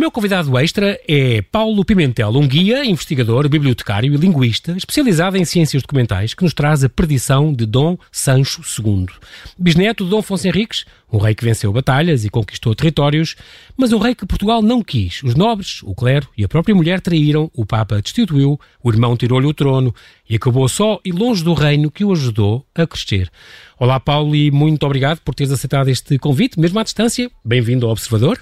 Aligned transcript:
meu 0.00 0.10
convidado 0.10 0.58
extra 0.58 0.98
é 1.06 1.42
Paulo 1.42 1.84
Pimentel, 1.84 2.30
um 2.30 2.48
guia, 2.48 2.86
investigador, 2.86 3.46
bibliotecário 3.50 4.14
e 4.14 4.16
linguista 4.16 4.72
especializado 4.72 5.36
em 5.36 5.44
ciências 5.44 5.82
documentais 5.82 6.32
que 6.32 6.42
nos 6.42 6.54
traz 6.54 6.82
a 6.82 6.88
perdição 6.88 7.52
de 7.52 7.66
Dom 7.66 7.98
Sancho 8.10 8.62
II. 8.62 9.08
Bisneto 9.58 10.02
de 10.02 10.08
Dom 10.08 10.20
Afonso 10.20 10.48
Henriques, 10.48 10.86
um 11.12 11.18
rei 11.18 11.34
que 11.34 11.44
venceu 11.44 11.70
batalhas 11.70 12.24
e 12.24 12.30
conquistou 12.30 12.74
territórios, 12.74 13.36
mas 13.76 13.92
um 13.92 13.98
rei 13.98 14.14
que 14.14 14.24
Portugal 14.24 14.62
não 14.62 14.82
quis. 14.82 15.22
Os 15.22 15.34
nobres, 15.34 15.82
o 15.82 15.94
clero 15.94 16.26
e 16.34 16.44
a 16.44 16.48
própria 16.48 16.74
mulher 16.74 17.02
traíram, 17.02 17.50
o 17.54 17.66
Papa 17.66 18.00
destituiu, 18.00 18.58
o 18.82 18.90
irmão 18.90 19.14
tirou-lhe 19.18 19.48
o 19.48 19.52
trono 19.52 19.94
e 20.26 20.36
acabou 20.36 20.66
só 20.66 20.98
e 21.04 21.12
longe 21.12 21.44
do 21.44 21.52
reino 21.52 21.90
que 21.90 22.06
o 22.06 22.12
ajudou 22.12 22.64
a 22.74 22.86
crescer. 22.86 23.30
Olá, 23.78 24.00
Paulo, 24.00 24.34
e 24.34 24.50
muito 24.50 24.82
obrigado 24.86 25.18
por 25.18 25.34
teres 25.34 25.52
aceitado 25.52 25.88
este 25.88 26.18
convite, 26.18 26.58
mesmo 26.58 26.80
à 26.80 26.84
distância. 26.84 27.30
Bem-vindo 27.44 27.84
ao 27.84 27.92
Observador. 27.92 28.40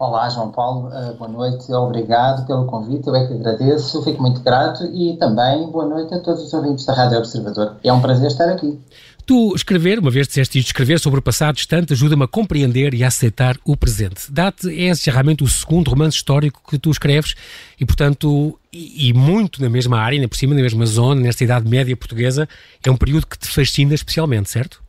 Olá, 0.00 0.30
João 0.30 0.50
Paulo, 0.50 0.88
uh, 0.88 1.14
boa 1.18 1.30
noite, 1.30 1.70
obrigado 1.74 2.46
pelo 2.46 2.64
convite, 2.64 3.06
eu 3.06 3.14
é 3.14 3.26
que 3.26 3.34
agradeço, 3.34 4.02
fico 4.02 4.22
muito 4.22 4.40
grato 4.40 4.82
e 4.94 5.14
também 5.18 5.70
boa 5.70 5.84
noite 5.84 6.14
a 6.14 6.20
todos 6.20 6.42
os 6.42 6.54
ouvintes 6.54 6.86
da 6.86 6.94
Rádio 6.94 7.18
Observador. 7.18 7.76
É 7.84 7.92
um 7.92 8.00
prazer 8.00 8.28
estar 8.28 8.48
aqui. 8.48 8.80
Tu 9.26 9.54
escrever, 9.54 9.98
uma 9.98 10.10
vez 10.10 10.26
disseste 10.26 10.58
isto, 10.58 10.68
escrever 10.68 10.98
sobre 10.98 11.20
o 11.20 11.22
passado 11.22 11.56
distante 11.56 11.92
ajuda-me 11.92 12.24
a 12.24 12.26
compreender 12.26 12.94
e 12.94 13.04
a 13.04 13.08
aceitar 13.08 13.58
o 13.62 13.76
presente. 13.76 14.32
Dá-te, 14.32 14.70
é 14.70 14.90
realmente 15.10 15.44
o 15.44 15.48
segundo 15.48 15.90
romance 15.90 16.16
histórico 16.16 16.62
que 16.66 16.78
tu 16.78 16.90
escreves 16.90 17.34
e, 17.78 17.84
portanto, 17.84 18.58
e, 18.72 19.10
e, 19.10 19.12
muito 19.12 19.60
na 19.60 19.68
mesma 19.68 20.00
área, 20.00 20.26
por 20.26 20.38
cima, 20.38 20.54
na 20.54 20.62
mesma 20.62 20.86
zona, 20.86 21.20
nesta 21.20 21.44
Idade 21.44 21.68
Média 21.68 21.94
portuguesa, 21.94 22.48
é 22.82 22.90
um 22.90 22.96
período 22.96 23.26
que 23.26 23.38
te 23.38 23.48
fascina 23.48 23.92
especialmente, 23.92 24.48
certo? 24.48 24.82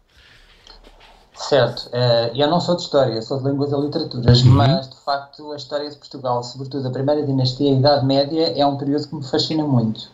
Certo, 1.48 1.88
uh, 1.88 2.36
eu 2.36 2.48
não 2.48 2.62
sou 2.62 2.76
de 2.76 2.84
história, 2.84 3.22
sou 3.22 3.40
de 3.40 3.50
línguas 3.50 3.72
e 3.72 3.76
literaturas, 3.76 4.44
uhum. 4.44 4.52
mas 4.52 4.90
de 4.90 4.96
facto 4.98 5.52
a 5.52 5.56
história 5.56 5.90
de 5.90 5.96
Portugal, 5.96 6.44
sobretudo 6.44 6.88
a 6.88 6.92
primeira 6.92 7.26
dinastia 7.26 7.72
e 7.72 7.76
a 7.76 7.80
Idade 7.80 8.06
Média, 8.06 8.54
é 8.56 8.66
um 8.66 8.78
período 8.78 9.08
que 9.08 9.16
me 9.16 9.24
fascina 9.24 9.64
muito, 9.66 10.10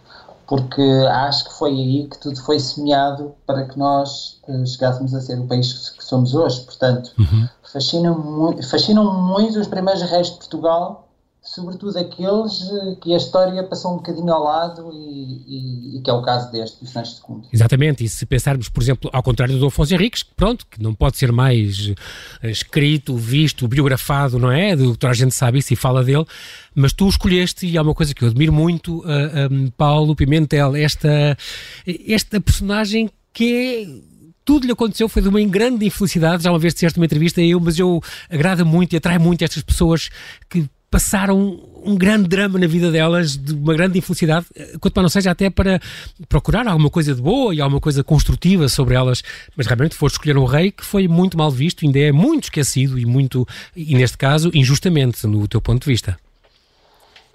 porque 0.47 0.81
acho 1.09 1.49
que 1.49 1.53
foi 1.53 1.71
aí 1.71 2.07
que 2.07 2.17
tudo 2.17 2.41
foi 2.41 2.59
semeado 2.59 3.35
para 3.45 3.65
que 3.65 3.77
nós 3.77 4.39
uh, 4.47 4.65
chegássemos 4.65 5.13
a 5.13 5.21
ser 5.21 5.37
o 5.39 5.45
país 5.47 5.89
que 5.89 6.03
somos 6.03 6.33
hoje. 6.33 6.61
Portanto, 6.61 7.11
uhum. 7.19 7.47
fascinam, 7.73 8.55
fascinam 8.69 9.13
muito 9.13 9.59
os 9.59 9.67
primeiros 9.67 10.01
reis 10.03 10.27
de 10.27 10.37
Portugal 10.37 11.06
sobretudo 11.53 11.97
aqueles 11.97 12.69
eh, 12.69 12.95
que 13.01 13.13
a 13.13 13.17
história 13.17 13.63
passou 13.63 13.93
um 13.93 13.97
bocadinho 13.97 14.31
ao 14.31 14.43
lado 14.43 14.91
e, 14.93 15.43
e, 15.47 15.97
e 15.97 16.01
que 16.01 16.09
é 16.09 16.13
o 16.13 16.21
caso 16.21 16.51
deste, 16.51 16.79
do 16.83 16.89
Sancho 16.89 17.21
II. 17.27 17.41
Exatamente, 17.51 18.03
e 18.03 18.09
se 18.09 18.25
pensarmos, 18.25 18.67
por 18.67 18.83
exemplo, 18.83 19.09
ao 19.13 19.23
contrário 19.23 19.57
do 19.57 19.67
Afonso 19.67 19.93
Henriques, 19.93 20.23
que 20.23 20.33
pronto, 20.35 20.65
que 20.69 20.81
não 20.81 20.93
pode 20.93 21.17
ser 21.17 21.31
mais 21.31 21.87
uh, 21.87 22.47
escrito, 22.47 23.15
visto, 23.15 23.67
biografado, 23.67 24.37
não 24.37 24.51
é? 24.51 24.75
Do, 24.75 24.97
toda 24.97 25.11
a 25.11 25.15
gente 25.15 25.33
sabe 25.33 25.59
isso 25.59 25.73
e 25.73 25.75
fala 25.75 26.03
dele, 26.03 26.25
mas 26.75 26.91
tu 26.91 27.07
escolheste, 27.07 27.65
e 27.65 27.77
é 27.77 27.81
uma 27.81 27.95
coisa 27.95 28.13
que 28.13 28.23
eu 28.23 28.27
admiro 28.27 28.53
muito, 28.53 29.03
eh, 29.07 29.49
Paulo 29.75 30.15
Pimentel, 30.15 30.75
esta, 30.75 31.35
esta 32.07 32.39
personagem 32.39 33.09
que 33.33 33.55
é 33.55 34.17
tudo 34.47 34.65
lhe 34.65 34.71
aconteceu 34.71 35.09
foi 35.09 35.21
de 35.21 35.27
uma 35.27 35.41
grande 35.41 35.85
infelicidade. 35.85 36.43
Já 36.43 36.51
uma 36.51 36.59
vez 36.59 36.73
disseste 36.73 36.97
uma 36.97 37.05
entrevista 37.05 37.41
eu, 37.41 37.59
mas 37.59 37.77
eu 37.77 37.99
agrada 38.29 38.63
muito 38.63 38.93
e 38.93 38.97
atrai 38.97 39.17
muito 39.17 39.43
estas 39.43 39.61
pessoas 39.61 40.09
que 40.49 40.69
passaram 40.89 41.59
um 41.83 41.95
grande 41.95 42.27
drama 42.27 42.59
na 42.59 42.67
vida 42.67 42.91
delas, 42.91 43.37
de 43.37 43.53
uma 43.53 43.73
grande 43.73 43.97
infelicidade, 43.97 44.45
quanto 44.79 44.93
para 44.93 45.03
não 45.03 45.09
seja 45.09 45.31
até 45.31 45.49
para 45.49 45.79
procurar 46.27 46.67
alguma 46.67 46.89
coisa 46.89 47.15
de 47.15 47.21
boa 47.21 47.53
e 47.53 47.61
alguma 47.61 47.79
coisa 47.79 48.03
construtiva 48.03 48.67
sobre 48.67 48.95
elas, 48.95 49.23
mas 49.55 49.67
realmente 49.67 49.95
foste 49.95 50.15
escolher 50.15 50.37
um 50.37 50.45
rei 50.45 50.71
que 50.71 50.83
foi 50.83 51.07
muito 51.07 51.37
mal 51.37 51.51
visto, 51.51 51.85
ainda 51.85 51.99
é 51.99 52.11
muito 52.11 52.45
esquecido 52.45 52.99
e 52.99 53.05
muito, 53.05 53.47
e 53.75 53.95
neste 53.95 54.17
caso, 54.17 54.51
injustamente, 54.53 55.25
no 55.25 55.47
teu 55.47 55.61
ponto 55.61 55.83
de 55.83 55.87
vista. 55.91 56.17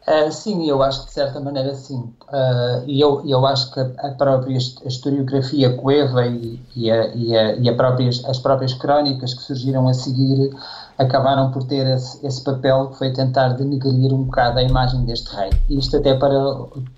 Uh, 0.07 0.33
sim, 0.33 0.69
eu 0.69 0.83
acho 0.83 1.03
que 1.03 1.07
de 1.07 1.13
certa 1.13 1.39
maneira 1.39 1.75
sim. 1.77 2.13
Uh, 2.29 2.83
e 2.87 3.01
eu, 3.01 3.23
eu 3.25 3.47
acho 3.47 3.73
que 3.73 3.79
a 3.79 4.09
própria 4.19 4.57
historiografia 4.57 5.77
coeva 5.77 6.27
e, 6.27 6.61
e, 6.75 6.91
a, 6.91 7.15
e, 7.15 7.37
a, 7.37 7.55
e 7.55 7.69
a 7.69 7.75
próprias, 7.77 8.25
as 8.25 8.39
próprias 8.39 8.75
crónicas 8.75 9.33
que 9.33 9.43
surgiram 9.43 9.87
a 9.87 9.95
seguir 9.95 10.51
acabaram 10.99 11.53
por 11.53 11.63
ter 11.65 11.87
esse, 11.87 12.25
esse, 12.27 12.43
papel 12.43 12.89
que 12.89 12.99
foi 12.99 13.13
tentar 13.13 13.51
denegrir 13.51 14.13
um 14.13 14.25
bocado 14.25 14.59
a 14.59 14.63
imagem 14.63 15.05
deste 15.05 15.35
rei. 15.37 15.51
Isto 15.71 15.99
até 15.99 16.15
para, 16.15 16.37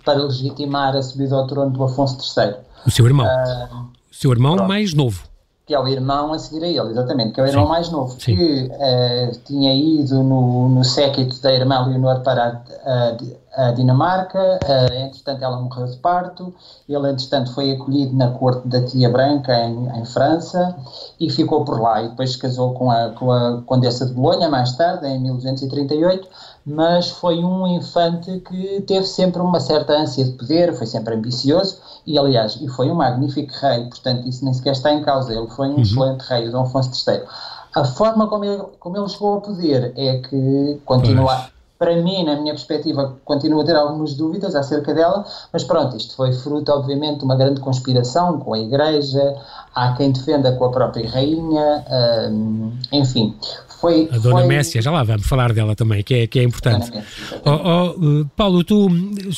para 0.04 0.22
legitimar 0.22 0.96
a 0.96 1.02
subida 1.02 1.34
ao 1.34 1.46
trono 1.46 1.70
do 1.70 1.84
Afonso 1.84 2.16
III. 2.16 2.54
O 2.86 2.90
seu 2.90 3.04
irmão. 3.04 3.26
Uh, 3.26 3.86
o 4.10 4.14
seu 4.14 4.30
irmão 4.30 4.56
pronto. 4.56 4.68
mais 4.68 4.94
novo. 4.94 5.33
Que 5.66 5.74
é 5.74 5.80
o 5.80 5.88
irmão 5.88 6.32
a 6.32 6.38
seguir 6.38 6.62
a 6.62 6.68
ele, 6.68 6.90
exatamente, 6.90 7.32
que 7.32 7.40
é 7.40 7.44
o 7.44 7.46
irmão 7.46 7.64
Sim. 7.64 7.70
mais 7.70 7.90
novo, 7.90 8.20
Sim. 8.20 8.36
que 8.36 8.70
uh, 8.70 9.38
tinha 9.46 9.72
ido 9.72 10.22
no, 10.22 10.68
no 10.68 10.84
séquito 10.84 11.40
da 11.40 11.54
irmã 11.54 11.86
Leonor 11.86 12.20
para 12.20 12.62
a, 12.84 13.08
a 13.08 13.16
Dinamarca, 13.72 14.58
uh, 14.62 14.94
entretanto 14.94 15.42
ela 15.42 15.60
morreu 15.60 15.86
de 15.86 15.96
parto, 15.98 16.52
ele 16.88 17.10
entretanto 17.10 17.52
foi 17.52 17.72
acolhido 17.72 18.14
na 18.16 18.30
corte 18.30 18.66
da 18.66 18.82
tia 18.82 19.08
Branca 19.08 19.52
em, 19.54 19.88
em 19.98 20.04
França 20.04 20.76
e 21.20 21.30
ficou 21.30 21.64
por 21.64 21.80
lá 21.80 22.02
e 22.02 22.08
depois 22.08 22.36
casou 22.36 22.74
com 22.74 22.90
a, 22.90 23.10
com 23.10 23.30
a 23.30 23.62
Condessa 23.62 24.06
de 24.06 24.12
Bolonha 24.12 24.48
mais 24.48 24.72
tarde, 24.72 25.06
em 25.06 25.20
1238, 25.20 26.28
mas 26.66 27.10
foi 27.10 27.44
um 27.44 27.66
infante 27.66 28.40
que 28.40 28.80
teve 28.82 29.06
sempre 29.06 29.40
uma 29.40 29.60
certa 29.60 29.92
ânsia 29.92 30.24
de 30.24 30.32
poder, 30.32 30.74
foi 30.74 30.86
sempre 30.86 31.14
ambicioso 31.14 31.78
e 32.06 32.18
aliás, 32.18 32.58
e 32.60 32.68
foi 32.68 32.90
um 32.90 32.94
magnífico 32.94 33.52
rei, 33.60 33.84
portanto 33.84 34.26
isso 34.28 34.44
nem 34.44 34.52
sequer 34.52 34.72
está 34.72 34.92
em 34.92 35.02
causa, 35.02 35.32
ele 35.32 35.48
foi 35.48 35.68
um 35.68 35.74
uhum. 35.74 35.82
excelente 35.82 36.22
rei, 36.22 36.48
o 36.48 36.52
Dom 36.52 36.62
Afonso 36.62 36.90
III. 37.08 37.22
A 37.74 37.84
forma 37.84 38.28
como 38.28 38.44
ele, 38.44 38.62
como 38.78 38.96
ele 38.96 39.08
chegou 39.08 39.34
ao 39.34 39.40
poder 39.40 39.92
é 39.96 40.18
que 40.18 40.80
continua, 40.84 41.48
para 41.78 41.96
mim, 41.96 42.24
na 42.24 42.36
minha 42.36 42.54
perspectiva, 42.54 43.16
continuo 43.24 43.60
a 43.60 43.64
ter 43.64 43.74
algumas 43.74 44.14
dúvidas 44.14 44.54
acerca 44.54 44.94
dela, 44.94 45.24
mas 45.52 45.64
pronto, 45.64 45.96
isto 45.96 46.14
foi 46.14 46.32
fruto, 46.32 46.70
obviamente, 46.72 47.18
de 47.18 47.24
uma 47.24 47.36
grande 47.36 47.60
conspiração 47.60 48.38
com 48.38 48.54
a 48.54 48.58
Igreja, 48.58 49.36
há 49.74 49.92
quem 49.94 50.12
defenda 50.12 50.52
com 50.52 50.66
a 50.66 50.70
própria 50.70 51.08
rainha, 51.10 51.84
hum, 52.30 52.72
enfim, 52.92 53.34
foi, 53.84 54.08
a 54.10 54.16
Dona 54.16 54.38
foi... 54.38 54.46
Messia, 54.46 54.80
já 54.80 54.90
lá 54.90 55.02
vamos 55.02 55.26
falar 55.26 55.52
dela 55.52 55.76
também, 55.76 56.02
que 56.02 56.14
é, 56.14 56.26
que 56.26 56.38
é 56.38 56.42
importante. 56.42 56.90
Oh, 57.44 57.50
oh, 57.50 57.90
uh, 57.90 58.30
Paulo, 58.34 58.64
tu 58.64 58.88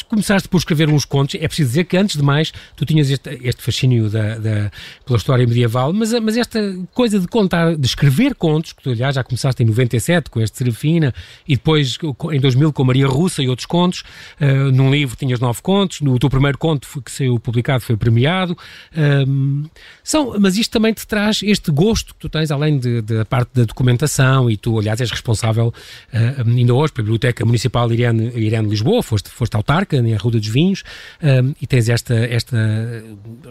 começaste 0.09 0.49
por 0.49 0.59
escrever 0.59 0.89
uns 0.89 1.05
contos, 1.05 1.35
é 1.35 1.49
preciso 1.49 1.71
dizer 1.71 1.85
que 1.85 1.97
antes 1.97 2.17
de 2.17 2.23
mais 2.23 2.53
tu 2.77 2.87
tinhas 2.87 3.11
este, 3.11 3.41
este 3.43 3.61
fascínio 3.61 4.09
da, 4.09 4.39
da, 4.39 4.71
pela 5.05 5.17
história 5.17 5.45
medieval, 5.45 5.93
mas, 5.93 6.13
mas 6.21 6.37
esta 6.37 6.61
coisa 6.95 7.19
de 7.19 7.27
contar, 7.27 7.75
de 7.75 7.87
escrever 7.87 8.37
contos, 8.37 8.73
que 8.73 8.83
tu 8.85 8.91
aliás 8.91 9.17
já 9.17 9.25
começaste 9.25 9.63
em 9.65 9.67
97 9.67 10.31
com 10.31 10.41
este 10.41 10.59
Serafina 10.59 11.13
e 11.49 11.57
depois 11.57 11.99
em 12.33 12.41
2000 12.41 12.73
com 12.73 12.85
Maria 12.85 13.07
Russa 13.07 13.43
e 13.43 13.49
outros 13.49 13.67
contos, 13.67 14.03
uh, 14.41 14.73
num 14.73 14.91
livro 14.91 15.17
tinhas 15.17 15.41
nove 15.41 15.61
contos, 15.63 16.01
no 16.01 16.19
teu 16.19 16.31
primeiro 16.31 16.59
conto 16.59 16.87
que 17.03 17.11
saiu 17.11 17.39
publicado 17.39 17.81
foi 17.81 17.97
premiado, 17.97 18.53
uh, 18.53 19.69
são, 20.03 20.39
mas 20.39 20.57
isto 20.57 20.71
também 20.71 20.93
te 20.93 21.07
traz 21.07 21.41
este 21.43 21.71
gosto 21.71 22.15
que 22.15 22.21
tu 22.21 22.29
tens, 22.29 22.51
além 22.51 22.79
da 22.79 23.25
parte 23.25 23.51
da 23.55 23.65
documentação, 23.65 24.51
e 24.51 24.57
tu, 24.57 24.79
aliás, 24.79 25.01
és 25.01 25.11
responsável 25.11 25.69
uh, 25.69 26.49
ainda 26.49 26.75
hoje 26.75 26.93
pela 26.93 27.05
Biblioteca 27.05 27.45
Municipal 27.45 27.91
Irene, 27.93 28.33
Irene 28.35 28.69
Lisboa, 28.69 29.03
foste, 29.03 29.29
foste 29.31 29.57
autarca 29.57 30.01
na 30.01 30.17
Rua 30.17 30.33
dos 30.33 30.47
Vinhos 30.47 30.81
uh, 30.81 31.55
e 31.61 31.67
tens 31.67 31.89
esta, 31.89 32.15
esta 32.15 32.57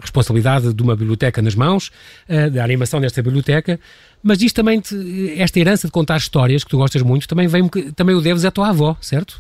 responsabilidade 0.02 0.74
de 0.74 0.84
uma 0.84 0.96
biblioteca 0.96 1.42
nas 1.42 1.56
mãos, 1.56 1.92
uh, 2.30 2.50
da 2.50 2.64
animação 2.64 3.00
desta 3.00 3.22
biblioteca, 3.22 3.80
mas 4.26 4.42
isto 4.42 4.56
também, 4.56 4.82
te, 4.82 5.40
esta 5.40 5.60
herança 5.60 5.88
de 5.88 5.92
contar 5.92 6.18
histórias 6.18 6.64
que 6.64 6.70
tu 6.72 6.78
gostas 6.78 7.04
muito, 7.04 7.28
também, 7.28 7.48
vem, 7.48 7.70
também 7.96 8.16
o 8.16 8.22
deves 8.22 8.44
à 8.44 8.50
tua 8.50 8.70
avó, 8.70 8.98
certo? 9.00 9.40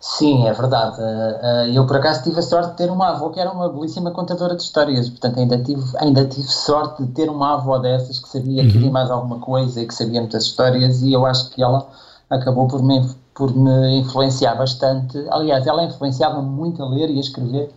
Sim, 0.00 0.48
é 0.48 0.52
verdade. 0.54 0.96
Eh, 0.98 1.72
eu, 1.74 1.86
por 1.86 1.96
acaso, 1.96 2.22
tive 2.22 2.38
a 2.38 2.42
sorte 2.42 2.70
de 2.70 2.76
ter 2.78 2.90
uma 2.90 3.10
avó 3.10 3.28
que 3.28 3.38
era 3.38 3.52
uma 3.52 3.68
belíssima 3.68 4.10
contadora 4.10 4.56
de 4.56 4.62
histórias. 4.62 5.10
Portanto, 5.10 5.38
ainda 5.38 5.58
tive, 5.58 5.82
ainda 5.98 6.24
tive 6.24 6.48
sorte 6.48 7.04
de 7.04 7.12
ter 7.12 7.28
uma 7.28 7.52
avó 7.52 7.78
dessas 7.78 8.18
que 8.18 8.26
sabia 8.26 8.62
uhum. 8.62 8.90
mais 8.90 9.10
alguma 9.10 9.38
coisa 9.38 9.82
e 9.82 9.86
que 9.86 9.94
sabia 9.94 10.22
muitas 10.22 10.44
histórias. 10.44 11.02
E 11.02 11.12
eu 11.12 11.26
acho 11.26 11.50
que 11.50 11.62
ela 11.62 11.86
acabou 12.30 12.66
por 12.66 12.82
me, 12.82 13.06
por 13.34 13.54
me 13.54 13.98
influenciar 13.98 14.54
bastante. 14.54 15.22
Aliás, 15.30 15.66
ela 15.66 15.84
influenciava-me 15.84 16.48
muito 16.48 16.82
a 16.82 16.88
ler 16.88 17.10
e 17.10 17.18
a 17.18 17.20
escrever. 17.20 17.70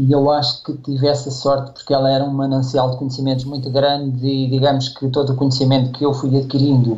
E 0.00 0.12
eu 0.12 0.30
acho 0.30 0.62
que 0.62 0.72
tive 0.74 1.08
essa 1.08 1.30
sorte 1.30 1.72
porque 1.72 1.92
ela 1.92 2.08
era 2.08 2.22
um 2.22 2.30
manancial 2.30 2.90
de 2.90 2.96
conhecimentos 2.98 3.44
muito 3.44 3.68
grande 3.68 4.24
e, 4.24 4.48
digamos 4.48 4.88
que 4.90 5.08
todo 5.08 5.32
o 5.32 5.34
conhecimento 5.34 5.90
que 5.90 6.04
eu 6.04 6.14
fui 6.14 6.36
adquirindo 6.36 6.96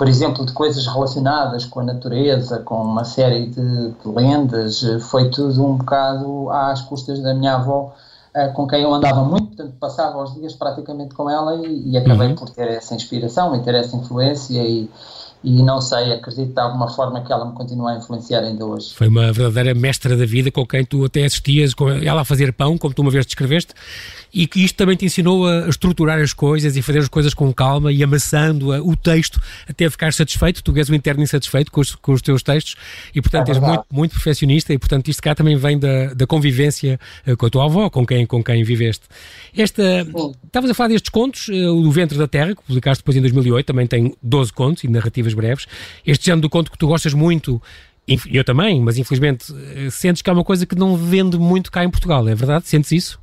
por 0.00 0.08
exemplo, 0.08 0.46
de 0.46 0.52
coisas 0.54 0.86
relacionadas 0.86 1.66
com 1.66 1.80
a 1.80 1.82
natureza, 1.82 2.58
com 2.60 2.82
uma 2.82 3.04
série 3.04 3.48
de, 3.48 3.90
de 3.90 4.08
lendas, 4.08 4.82
foi 5.02 5.28
tudo 5.28 5.62
um 5.62 5.76
bocado 5.76 6.48
às 6.48 6.80
custas 6.80 7.20
da 7.20 7.34
minha 7.34 7.56
avó, 7.56 7.92
eh, 8.32 8.48
com 8.48 8.66
quem 8.66 8.80
eu 8.80 8.94
andava 8.94 9.22
muito, 9.22 9.48
portanto 9.48 9.74
passava 9.78 10.22
os 10.22 10.32
dias 10.32 10.54
praticamente 10.54 11.14
com 11.14 11.28
ela 11.28 11.54
e, 11.56 11.90
e 11.90 11.98
acabei 11.98 12.28
uhum. 12.28 12.34
por 12.34 12.48
ter 12.48 12.68
essa 12.68 12.94
inspiração 12.94 13.54
e 13.54 13.60
ter 13.60 13.74
essa 13.74 13.94
influência 13.94 14.62
e, 14.62 14.88
e 15.42 15.62
não 15.62 15.80
sei, 15.80 16.12
acredito 16.12 16.52
de 16.52 16.60
alguma 16.60 16.88
forma 16.88 17.22
que 17.22 17.32
ela 17.32 17.46
me 17.46 17.52
continua 17.54 17.92
a 17.92 17.96
influenciar 17.96 18.40
ainda 18.40 18.64
hoje. 18.64 18.92
Foi 18.94 19.08
uma 19.08 19.32
verdadeira 19.32 19.74
mestra 19.74 20.16
da 20.16 20.26
vida 20.26 20.50
com 20.50 20.66
quem 20.66 20.84
tu 20.84 21.04
até 21.04 21.24
assistias, 21.24 21.72
com 21.72 21.88
ela 21.88 22.20
a 22.20 22.24
fazer 22.24 22.52
pão, 22.52 22.76
como 22.76 22.92
tu 22.92 23.02
uma 23.02 23.10
vez 23.10 23.24
descreveste, 23.24 23.72
e 24.32 24.46
que 24.46 24.62
isto 24.62 24.76
também 24.76 24.96
te 24.96 25.06
ensinou 25.06 25.46
a 25.46 25.68
estruturar 25.68 26.20
as 26.20 26.32
coisas 26.32 26.76
e 26.76 26.82
fazer 26.82 27.00
as 27.00 27.08
coisas 27.08 27.32
com 27.32 27.52
calma 27.52 27.90
e 27.90 28.02
amassando 28.02 28.68
o 28.68 28.94
texto 28.94 29.40
até 29.68 29.88
ficar 29.88 30.12
satisfeito. 30.12 30.62
Tu 30.62 30.76
és 30.76 30.90
um 30.90 30.94
interno 30.94 31.22
insatisfeito 31.22 31.72
com 31.72 31.80
os, 31.80 31.94
com 31.94 32.12
os 32.12 32.22
teus 32.22 32.42
textos 32.42 32.76
e, 33.14 33.20
portanto, 33.20 33.48
é 33.48 33.52
és 33.52 33.58
muito, 33.58 33.84
muito 33.90 34.12
perfeccionista 34.12 34.72
e, 34.72 34.78
portanto, 34.78 35.08
isto 35.08 35.22
cá 35.22 35.34
também 35.34 35.56
vem 35.56 35.78
da, 35.78 36.14
da 36.14 36.26
convivência 36.26 37.00
eh, 37.26 37.34
com 37.34 37.46
a 37.46 37.50
tua 37.50 37.64
avó, 37.64 37.90
com 37.90 38.06
quem, 38.06 38.26
com 38.26 38.42
quem 38.42 38.62
viveste. 38.62 39.06
Esta, 39.56 40.06
estavas 40.44 40.70
a 40.70 40.74
falar 40.74 40.88
destes 40.88 41.10
contos, 41.10 41.48
eh, 41.48 41.68
o 41.68 41.82
do 41.82 41.90
Ventre 41.90 42.16
da 42.16 42.28
Terra, 42.28 42.54
que 42.54 42.62
publicaste 42.62 43.02
depois 43.02 43.16
em 43.16 43.20
2008, 43.20 43.66
também 43.66 43.86
tem 43.86 44.14
12 44.22 44.52
contos 44.52 44.84
e 44.84 44.88
narrativas 44.88 45.29
breves. 45.34 45.66
Este 46.06 46.26
género 46.26 46.42
do 46.42 46.50
conto 46.50 46.70
que 46.70 46.78
tu 46.78 46.86
gostas 46.86 47.14
muito 47.14 47.60
eu 48.32 48.44
também, 48.44 48.80
mas 48.80 48.98
infelizmente 48.98 49.54
eh, 49.76 49.88
sentes 49.90 50.20
que 50.20 50.28
é 50.28 50.32
uma 50.32 50.42
coisa 50.42 50.66
que 50.66 50.74
não 50.74 50.96
vende 50.96 51.38
muito 51.38 51.70
cá 51.70 51.84
em 51.84 51.90
Portugal, 51.90 52.26
é 52.28 52.34
verdade? 52.34 52.66
Sentes 52.66 52.90
isso? 52.90 53.20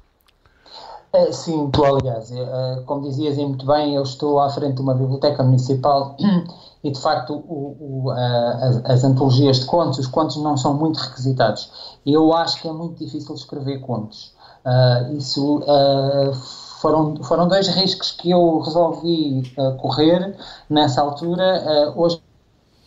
É, 1.14 1.32
sim, 1.32 1.70
tu 1.72 1.84
aliás, 1.84 2.32
é, 2.32 2.82
como 2.86 3.02
dizias 3.02 3.38
muito 3.38 3.66
bem, 3.66 3.96
eu 3.96 4.04
estou 4.04 4.40
à 4.40 4.50
frente 4.50 4.76
de 4.76 4.82
uma 4.82 4.94
biblioteca 4.94 5.42
municipal 5.42 6.16
e 6.84 6.92
de 6.92 7.00
facto 7.00 7.34
o, 7.34 7.76
o, 7.80 8.12
as, 8.12 8.86
as, 8.86 9.04
antologias 9.04 9.62
de 9.62 9.66
contos, 9.66 10.00
os 10.00 10.08
contos 10.08 10.38
não 10.38 10.56
são 10.58 10.74
muito 10.74 10.98
requisitados. 10.98 11.98
Eu 12.06 12.34
acho 12.34 12.62
que 12.62 12.68
é 12.68 12.72
muito 12.72 13.04
difícil 13.04 13.34
escrever 13.36 13.80
contos. 13.80 14.34
Uh, 14.66 15.18
isso 15.18 15.60
uh, 15.60 16.34
foram, 16.82 17.16
foram 17.24 17.48
dois 17.48 17.68
riscos 17.68 18.12
que 18.12 18.32
eu 18.32 18.60
resolvi 18.60 19.54
uh, 19.58 19.76
correr 19.78 20.36
nessa 20.70 21.02
altura. 21.02 21.94
hoje 21.96 22.22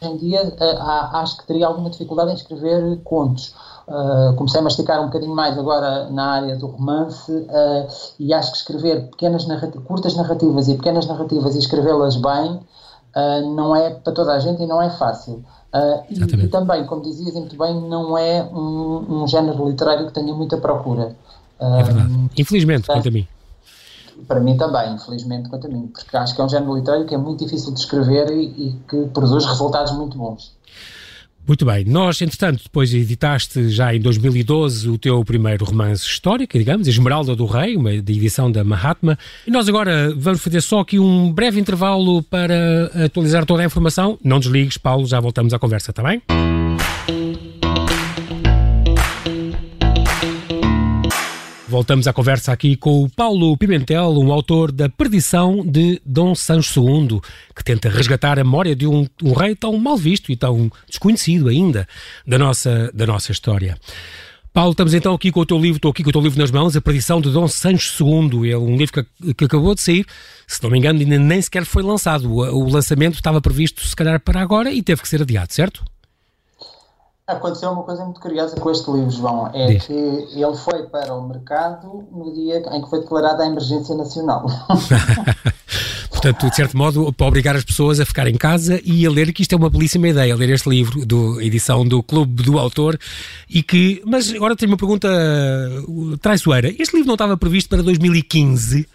em 0.02 0.16
dia 0.16 0.54
acho 1.12 1.36
que 1.36 1.46
teria 1.46 1.66
alguma 1.66 1.90
dificuldade 1.90 2.30
em 2.30 2.34
escrever 2.34 2.98
contos. 3.04 3.54
Uh, 3.90 4.34
comecei 4.36 4.60
a 4.60 4.62
masticar 4.62 5.00
um 5.00 5.06
bocadinho 5.06 5.34
mais 5.34 5.58
agora 5.58 6.08
na 6.10 6.34
área 6.34 6.56
do 6.56 6.68
romance 6.68 7.32
uh, 7.32 7.88
e 8.20 8.32
acho 8.32 8.52
que 8.52 8.58
escrever 8.58 9.08
pequenas 9.10 9.48
narrativas, 9.48 9.84
curtas 9.84 10.14
narrativas 10.14 10.68
e 10.68 10.76
pequenas 10.76 11.06
narrativas 11.06 11.56
e 11.56 11.58
escrevê-las 11.58 12.14
bem 12.14 12.52
uh, 12.52 13.54
não 13.54 13.74
é 13.74 13.90
para 13.90 14.12
toda 14.12 14.32
a 14.32 14.38
gente 14.38 14.62
e 14.62 14.66
não 14.66 14.80
é 14.80 14.90
fácil. 14.90 15.44
E, 16.08 16.20
e, 16.20 16.48
também, 16.48 16.84
como 16.84 17.02
dizias 17.02 17.34
muito 17.34 17.56
bem, 17.56 17.80
não 17.82 18.16
é 18.16 18.42
um, 18.44 19.22
um 19.22 19.28
género 19.28 19.68
literário 19.68 20.06
que 20.06 20.12
tenha 20.12 20.34
muita 20.34 20.56
procura. 20.56 21.16
é 21.60 21.82
verdade. 21.82 22.30
Infelizmente, 22.38 22.86
quanto 22.86 23.08
a 23.08 23.10
mim. 23.10 23.26
Para 24.26 24.40
mim 24.40 24.56
também, 24.56 24.94
infelizmente, 24.94 25.48
quanto 25.48 25.66
a 25.66 25.70
mim, 25.70 25.88
porque 25.88 26.16
acho 26.16 26.34
que 26.34 26.40
é 26.40 26.44
um 26.44 26.48
género 26.48 26.76
literário 26.76 27.06
que 27.06 27.14
é 27.14 27.18
muito 27.18 27.44
difícil 27.44 27.72
de 27.72 27.80
escrever 27.80 28.30
e, 28.30 28.68
e 28.68 28.80
que 28.88 29.06
produz 29.12 29.44
resultados 29.44 29.92
muito 29.92 30.16
bons. 30.16 30.52
Muito 31.46 31.64
bem. 31.64 31.84
Nós, 31.84 32.20
entretanto, 32.20 32.62
depois 32.62 32.94
editaste 32.94 33.70
já 33.70 33.94
em 33.94 34.00
2012 34.00 34.88
o 34.88 34.98
teu 34.98 35.24
primeiro 35.24 35.64
romance 35.64 36.04
histórico, 36.04 36.56
digamos, 36.56 36.86
Esmeralda 36.86 37.34
do 37.34 37.46
Rei, 37.46 37.76
uma 37.76 37.92
edição 37.92 38.52
da 38.52 38.62
Mahatma. 38.62 39.18
E 39.46 39.50
nós 39.50 39.68
agora 39.68 40.14
vamos 40.16 40.40
fazer 40.40 40.60
só 40.60 40.80
aqui 40.80 40.98
um 40.98 41.32
breve 41.32 41.58
intervalo 41.58 42.22
para 42.22 42.86
atualizar 43.04 43.44
toda 43.44 43.62
a 43.62 43.66
informação. 43.66 44.18
Não 44.22 44.38
desligues, 44.38 44.78
Paulo, 44.78 45.06
já 45.06 45.18
voltamos 45.18 45.52
à 45.52 45.58
conversa, 45.58 45.90
está 45.90 46.02
bem? 46.02 46.22
Voltamos 51.80 52.06
à 52.06 52.12
conversa 52.12 52.52
aqui 52.52 52.76
com 52.76 53.04
o 53.04 53.08
Paulo 53.08 53.56
Pimentel, 53.56 54.10
um 54.18 54.30
autor 54.30 54.70
da 54.70 54.86
Perdição 54.86 55.64
de 55.64 55.98
Dom 56.04 56.34
Sancho 56.34 56.78
II, 56.78 57.22
que 57.56 57.64
tenta 57.64 57.88
resgatar 57.88 58.38
a 58.38 58.44
memória 58.44 58.76
de 58.76 58.86
um, 58.86 59.08
um, 59.22 59.32
rei 59.32 59.56
tão 59.56 59.78
mal 59.78 59.96
visto 59.96 60.30
e 60.30 60.36
tão 60.36 60.70
desconhecido 60.86 61.48
ainda 61.48 61.88
da 62.26 62.38
nossa, 62.38 62.90
da 62.92 63.06
nossa 63.06 63.32
história. 63.32 63.78
Paulo, 64.52 64.72
estamos 64.72 64.92
então 64.92 65.14
aqui 65.14 65.32
com 65.32 65.40
o 65.40 65.46
teu 65.46 65.58
livro, 65.58 65.76
estou 65.76 65.90
aqui 65.90 66.02
com 66.02 66.10
o 66.10 66.12
teu 66.12 66.20
livro 66.20 66.38
nas 66.38 66.50
mãos, 66.50 66.76
A 66.76 66.82
Perdição 66.82 67.18
de 67.18 67.30
Dom 67.30 67.48
Sancho 67.48 68.04
II. 68.04 68.50
É 68.50 68.58
um 68.58 68.76
livro 68.76 69.02
que, 69.02 69.32
que 69.32 69.44
acabou 69.46 69.74
de 69.74 69.80
sair, 69.80 70.04
se 70.46 70.62
não 70.62 70.68
me 70.68 70.76
engano, 70.76 71.00
ainda 71.00 71.18
nem 71.18 71.40
sequer 71.40 71.64
foi 71.64 71.82
lançado. 71.82 72.30
O, 72.30 72.40
o 72.62 72.68
lançamento 72.68 73.14
estava 73.14 73.40
previsto, 73.40 73.86
se 73.86 73.96
calhar, 73.96 74.20
para 74.20 74.42
agora 74.42 74.70
e 74.70 74.82
teve 74.82 75.00
que 75.00 75.08
ser 75.08 75.22
adiado, 75.22 75.50
certo? 75.50 75.82
Aconteceu 77.30 77.70
uma 77.70 77.82
coisa 77.82 78.04
muito 78.04 78.20
curiosa 78.20 78.56
com 78.56 78.70
este 78.70 78.90
livro, 78.90 79.10
João. 79.10 79.50
É 79.52 79.66
Diz. 79.66 79.86
que 79.86 79.92
ele 79.92 80.56
foi 80.56 80.84
para 80.84 81.14
o 81.14 81.26
mercado 81.28 82.06
no 82.10 82.32
dia 82.34 82.58
em 82.72 82.82
que 82.82 82.90
foi 82.90 83.00
declarada 83.00 83.42
a 83.42 83.46
emergência 83.46 83.94
nacional. 83.94 84.46
Portanto, 86.10 86.50
de 86.50 86.56
certo 86.56 86.76
modo, 86.76 87.10
para 87.14 87.26
obrigar 87.26 87.56
as 87.56 87.64
pessoas 87.64 87.98
a 87.98 88.04
ficar 88.04 88.26
em 88.26 88.36
casa 88.36 88.78
e 88.84 89.06
a 89.06 89.10
ler, 89.10 89.32
que 89.32 89.40
isto 89.40 89.54
é 89.54 89.56
uma 89.56 89.70
belíssima 89.70 90.08
ideia, 90.08 90.36
ler 90.36 90.50
este 90.50 90.68
livro, 90.68 91.06
do 91.06 91.40
edição 91.40 91.86
do 91.86 92.02
Clube 92.02 92.42
do 92.42 92.58
Autor, 92.58 92.98
e 93.48 93.62
que... 93.62 94.02
Mas 94.04 94.30
agora 94.30 94.54
tenho 94.54 94.70
uma 94.70 94.76
pergunta 94.76 95.08
uh, 95.88 96.18
traiçoeira. 96.18 96.68
Este 96.68 96.94
livro 96.94 97.06
não 97.06 97.14
estava 97.14 97.38
previsto 97.38 97.70
para 97.70 97.82
2015? 97.82 98.86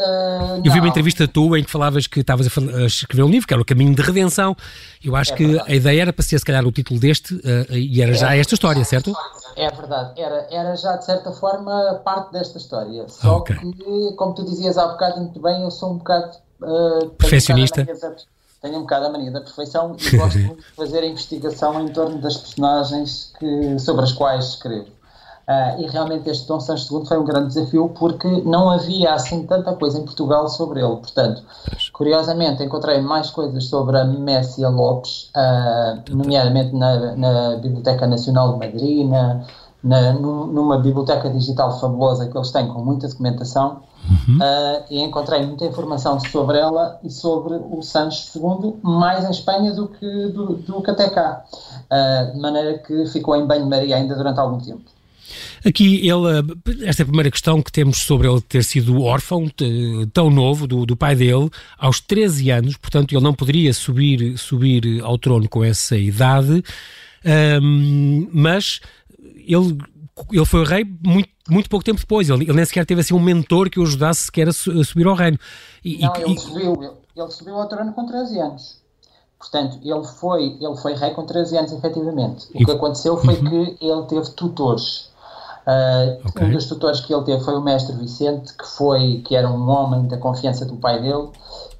Uh, 0.00 0.62
eu 0.64 0.72
vi 0.72 0.78
uma 0.78 0.88
entrevista 0.88 1.28
tua 1.28 1.58
em 1.58 1.64
que 1.64 1.70
falavas 1.70 2.06
que 2.06 2.20
estavas 2.20 2.46
a, 2.46 2.86
escrever 2.86 3.22
um 3.22 3.28
livro, 3.28 3.46
que 3.46 3.52
era 3.52 3.60
o 3.60 3.64
Caminho 3.64 3.94
de 3.94 4.00
Redenção. 4.00 4.56
Eu 5.04 5.14
acho 5.14 5.34
é 5.34 5.36
que 5.36 5.46
verdade. 5.46 5.70
a 5.70 5.74
ideia 5.74 6.02
era 6.02 6.12
para 6.12 6.24
ser, 6.24 6.38
se 6.38 6.44
calhar, 6.44 6.66
o 6.66 6.72
título 6.72 6.98
deste, 6.98 7.34
uh, 7.34 7.72
e 7.72 8.00
era 8.00 8.14
já 8.14 8.34
é, 8.34 8.40
esta 8.40 8.54
história, 8.54 8.82
certo? 8.82 9.12
É 9.56 9.70
verdade, 9.70 10.18
era, 10.18 10.46
era 10.50 10.74
já, 10.76 10.96
de 10.96 11.04
certa 11.04 11.32
forma, 11.32 12.00
parte 12.02 12.32
desta 12.32 12.56
história. 12.56 13.06
Só 13.08 13.38
okay. 13.38 13.56
que, 13.56 14.14
como 14.16 14.34
tu 14.34 14.44
dizias 14.44 14.78
há 14.78 14.88
bocado 14.88 15.20
muito 15.20 15.38
bem, 15.40 15.62
eu 15.62 15.70
sou 15.70 15.92
um 15.92 15.98
bocado. 15.98 16.36
Uh, 16.62 17.10
Perfeccionista. 17.10 17.86
tenho 18.62 18.76
um 18.78 18.80
bocado 18.82 19.06
a 19.06 19.10
mania 19.10 19.30
da 19.30 19.40
perfeição 19.40 19.96
e 19.98 20.16
gosto 20.16 20.38
muito 20.40 20.62
de 20.62 20.76
fazer 20.76 21.00
a 21.00 21.06
investigação 21.06 21.86
em 21.86 21.92
torno 21.92 22.18
das 22.20 22.38
personagens 22.38 23.32
que, 23.38 23.78
sobre 23.78 24.04
as 24.04 24.12
quais 24.12 24.46
escrevo. 24.46 24.99
Uh, 25.50 25.82
e 25.82 25.86
realmente 25.88 26.30
este 26.30 26.46
Dom 26.46 26.60
Sancho 26.60 26.96
II 26.96 27.04
foi 27.06 27.18
um 27.18 27.24
grande 27.24 27.48
desafio 27.48 27.88
porque 27.98 28.28
não 28.42 28.70
havia 28.70 29.12
assim 29.12 29.44
tanta 29.44 29.74
coisa 29.74 29.98
em 29.98 30.04
Portugal 30.04 30.48
sobre 30.48 30.78
ele. 30.78 30.94
Portanto, 30.94 31.42
curiosamente, 31.92 32.62
encontrei 32.62 33.00
mais 33.00 33.30
coisas 33.30 33.64
sobre 33.64 33.98
a 33.98 34.04
Messia 34.04 34.68
Lopes, 34.68 35.28
uh, 35.34 36.14
nomeadamente 36.14 36.72
na, 36.72 37.16
na, 37.16 37.56
Biblioteca 37.56 38.06
Nacional 38.06 38.52
de 38.52 38.58
Madrid, 38.64 39.08
na, 39.08 39.40
na, 39.82 40.12
numa 40.12 40.78
biblioteca 40.78 41.28
digital 41.28 41.80
fabulosa 41.80 42.28
que 42.28 42.38
eles 42.38 42.52
têm 42.52 42.68
com 42.68 42.84
muita 42.84 43.08
documentação. 43.08 43.80
Uhum. 44.08 44.36
Uh, 44.36 44.84
e 44.88 45.00
encontrei 45.00 45.44
muita 45.44 45.64
informação 45.64 46.20
sobre 46.20 46.58
ela 46.58 47.00
e 47.02 47.10
sobre 47.10 47.54
o 47.54 47.82
Sancho 47.82 48.38
II, 48.38 48.78
mais 48.82 49.24
em 49.24 49.30
Espanha 49.32 49.74
do 49.74 49.88
que, 49.88 50.28
do, 50.28 50.54
do 50.58 50.80
que 50.80 50.90
até 50.92 51.10
cá. 51.10 51.44
de 52.32 52.38
maneira 52.38 52.78
que 52.78 53.06
ficou 53.06 53.34
em 53.34 53.44
banho-maria 53.44 53.96
ainda 53.96 54.14
durante 54.14 54.38
algum 54.38 54.58
tempo. 54.58 54.99
Aqui, 55.64 56.08
ele, 56.08 56.86
esta 56.86 57.02
é 57.02 57.04
a 57.04 57.06
primeira 57.06 57.30
questão 57.30 57.62
que 57.62 57.70
temos 57.70 57.98
sobre 57.98 58.28
ele 58.28 58.40
ter 58.40 58.64
sido 58.64 59.02
órfão, 59.02 59.46
tão 60.12 60.30
novo, 60.30 60.66
do, 60.66 60.86
do 60.86 60.96
pai 60.96 61.14
dele, 61.14 61.50
aos 61.78 62.00
13 62.00 62.50
anos, 62.50 62.76
portanto, 62.76 63.12
ele 63.12 63.22
não 63.22 63.34
poderia 63.34 63.72
subir, 63.74 64.38
subir 64.38 65.02
ao 65.02 65.18
trono 65.18 65.48
com 65.48 65.62
essa 65.62 65.96
idade, 65.96 66.62
um, 67.62 68.28
mas 68.32 68.80
ele 69.46 69.78
ele 70.30 70.44
foi 70.44 70.64
rei 70.64 70.84
muito, 70.84 71.30
muito 71.48 71.70
pouco 71.70 71.84
tempo 71.84 72.00
depois. 72.00 72.28
Ele, 72.28 72.44
ele 72.44 72.52
nem 72.52 72.64
sequer 72.64 72.84
teve 72.84 73.00
assim 73.00 73.14
um 73.14 73.20
mentor 73.20 73.70
que 73.70 73.80
o 73.80 73.82
ajudasse 73.82 74.24
sequer 74.24 74.48
a, 74.48 74.52
su, 74.52 74.70
a 74.70 74.84
subir 74.84 75.06
ao 75.06 75.14
reino. 75.14 75.38
E, 75.84 75.98
não, 75.98 76.14
e, 76.16 76.22
ele, 76.22 76.38
subiu, 76.38 76.94
ele, 77.16 77.30
subiu 77.30 77.54
ao 77.56 77.68
trono 77.68 77.92
com 77.92 78.06
13 78.06 78.38
anos. 78.38 78.80
Portanto, 79.38 79.78
ele 79.82 80.04
foi, 80.04 80.58
ele 80.60 80.76
foi 80.76 80.94
rei 80.94 81.10
com 81.12 81.24
13 81.24 81.56
anos, 81.56 81.72
efetivamente. 81.72 82.48
O 82.54 82.64
que 82.64 82.70
aconteceu 82.70 83.16
foi 83.16 83.36
uhum. 83.36 83.76
que 83.76 83.84
ele 83.84 84.02
teve 84.06 84.30
tutores. 84.32 85.09
Uh, 85.66 86.28
okay. 86.28 86.46
Um 86.46 86.52
dos 86.52 86.66
tutores 86.66 87.00
que 87.00 87.12
ele 87.12 87.22
teve 87.24 87.44
foi 87.44 87.54
o 87.54 87.60
mestre 87.60 87.94
Vicente, 87.96 88.54
que 88.56 88.66
foi 88.66 89.22
que 89.24 89.36
era 89.36 89.48
um 89.48 89.68
homem 89.68 90.06
da 90.08 90.16
confiança 90.16 90.64
do 90.64 90.76
pai 90.76 91.00
dele 91.00 91.28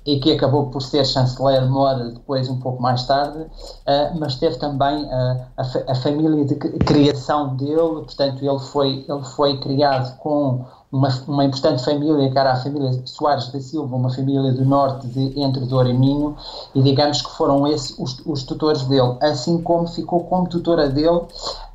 e 0.06 0.18
que 0.18 0.32
acabou 0.32 0.66
por 0.70 0.80
ser 0.80 1.04
chanceler 1.04 1.68
mora 1.68 2.10
depois 2.10 2.48
um 2.48 2.58
pouco 2.58 2.80
mais 2.80 3.04
tarde, 3.04 3.38
uh, 3.38 4.18
mas 4.18 4.36
teve 4.36 4.56
também 4.56 5.04
uh, 5.04 5.40
a, 5.56 5.92
a, 5.92 5.94
família 5.94 6.44
de 6.44 6.54
criação 6.54 7.54
dele, 7.56 7.76
portanto 7.76 8.42
ele 8.42 8.58
foi, 8.58 9.04
ele 9.08 9.24
foi 9.36 9.58
criado 9.58 10.16
com 10.18 10.64
uma, 10.90 11.08
uma 11.28 11.44
importante 11.44 11.84
família, 11.84 12.30
que 12.30 12.38
era 12.38 12.52
a 12.52 12.56
família 12.56 13.00
Soares 13.04 13.48
da 13.52 13.60
Silva, 13.60 13.94
uma 13.94 14.10
família 14.10 14.52
do 14.52 14.64
norte 14.64 15.06
de 15.06 15.38
entre 15.38 15.64
Douro 15.66 15.88
e 15.88 15.94
Minho, 15.94 16.34
e 16.74 16.82
digamos 16.82 17.22
que 17.22 17.30
foram 17.30 17.66
esses 17.66 17.96
os, 17.98 18.20
os 18.24 18.42
tutores 18.42 18.82
dele, 18.84 19.16
assim 19.20 19.60
como 19.60 19.86
ficou 19.86 20.24
como 20.24 20.48
tutora 20.48 20.88
dele 20.88 21.20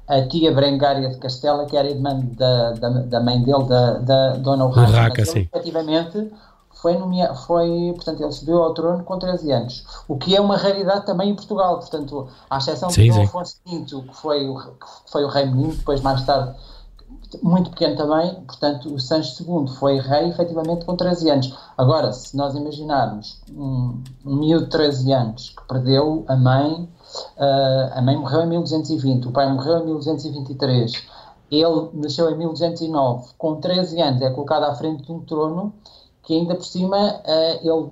a 0.08 0.22
tia 0.28 0.52
Brengária 0.54 1.10
de 1.10 1.18
Castela, 1.18 1.66
que 1.66 1.76
era 1.76 1.90
irmã 1.90 2.20
da, 2.38 2.72
da, 2.74 2.90
da 2.90 3.20
mãe 3.20 3.42
dele, 3.42 3.64
da, 3.66 3.94
da 4.00 4.30
Dona 4.38 4.66
Urraca. 4.66 4.92
Urraca 4.92 5.22
ele, 5.22 5.30
sim. 5.30 5.50
efetivamente, 5.52 6.32
foi, 6.74 6.98
nomea, 6.98 7.34
foi, 7.34 7.94
portanto, 7.96 8.22
ele 8.22 8.32
subiu 8.32 8.62
ao 8.62 8.74
trono 8.74 9.04
com 9.04 9.18
13 9.18 9.52
anos, 9.52 9.86
o 10.08 10.18
que 10.18 10.36
é 10.36 10.42
uma 10.42 10.58
raridade 10.58 11.06
também 11.06 11.32
em 11.32 11.36
Portugal, 11.36 11.80
portanto, 11.80 12.28
à 12.50 12.58
exceção 12.58 12.90
sim, 12.90 13.04
de 13.04 13.10
Dom 13.10 13.24
Afonso 13.24 13.56
V, 13.66 13.86
que 13.86 14.16
foi, 14.16 14.48
o, 14.48 14.56
que 14.56 15.12
foi 15.12 15.24
o 15.24 15.28
rei 15.28 15.46
menino, 15.46 15.74
depois 15.74 16.02
mais 16.02 16.24
tarde 16.24 16.56
muito 17.42 17.72
pequeno 17.72 17.96
também, 17.96 18.34
portanto, 18.42 18.94
o 18.94 19.00
Sancho 19.00 19.44
II 19.44 19.68
foi 19.68 20.00
rei 20.00 20.30
efetivamente 20.30 20.86
com 20.86 20.96
13 20.96 21.30
anos. 21.30 21.58
Agora, 21.78 22.14
se 22.14 22.36
nós 22.36 22.56
imaginarmos 22.56 23.42
um, 23.52 24.02
um 24.26 24.36
miúdo 24.36 24.66
de 24.66 24.72
13 24.72 25.12
anos 25.12 25.50
que 25.50 25.68
perdeu 25.68 26.24
a 26.28 26.36
mãe, 26.36 26.88
uh, 27.38 27.94
a 27.94 28.02
mãe 28.02 28.18
morreu 28.18 28.42
em 28.42 28.48
1220, 28.48 29.28
o 29.28 29.32
pai 29.32 29.52
morreu 29.52 29.80
em 29.80 29.86
1223, 29.86 31.08
ele 31.52 31.90
nasceu 31.94 32.30
em 32.30 32.38
1209, 32.38 33.34
com 33.38 33.56
13 33.56 34.02
anos 34.02 34.22
é 34.22 34.30
colocado 34.32 34.64
à 34.64 34.76
frente 34.76 35.04
de 35.04 35.12
um 35.12 35.20
trono 35.20 35.74
que 36.24 36.34
ainda 36.34 36.56
por 36.56 36.66
cima 36.66 36.98
uh, 36.98 37.60
ele 37.62 37.92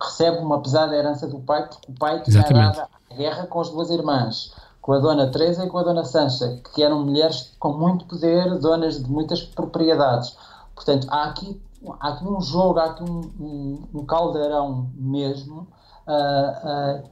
recebe 0.00 0.38
uma 0.38 0.60
pesada 0.60 0.94
herança 0.94 1.26
do 1.26 1.40
pai, 1.40 1.66
porque 1.68 1.90
o 1.90 1.94
pai 1.98 2.22
tinha 2.22 2.42
dado 2.42 2.88
a 3.10 3.14
guerra 3.14 3.46
com 3.46 3.60
as 3.60 3.70
duas 3.70 3.90
irmãs 3.90 4.52
com 4.80 4.92
a 4.92 4.98
dona 4.98 5.30
Teresa 5.30 5.64
e 5.64 5.68
com 5.68 5.78
a 5.78 5.82
dona 5.82 6.04
Sancha, 6.04 6.60
que 6.74 6.82
eram 6.82 7.04
mulheres 7.04 7.54
com 7.58 7.72
muito 7.72 8.06
poder, 8.06 8.58
donas 8.58 9.02
de 9.02 9.10
muitas 9.10 9.42
propriedades. 9.42 10.36
Portanto, 10.74 11.06
há 11.10 11.24
aqui, 11.24 11.60
há 12.00 12.08
aqui 12.08 12.26
um 12.26 12.40
jogo, 12.40 12.78
há 12.78 12.86
aqui 12.86 13.04
um, 13.04 13.20
um, 13.38 13.88
um 13.94 14.06
caldeirão 14.06 14.90
mesmo 14.94 15.68
uh, 16.06 16.98
uh, 16.98 17.10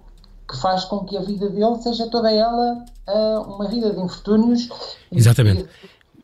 que 0.49 0.57
faz 0.57 0.85
com 0.85 1.05
que 1.05 1.17
a 1.17 1.21
vida 1.21 1.49
dele 1.49 1.77
seja 1.83 2.09
toda 2.09 2.33
ela 2.33 2.85
uh, 3.07 3.43
uma 3.55 3.69
vida 3.69 3.91
de 3.91 4.01
infortúnios. 4.01 4.69
Exatamente. 5.13 5.67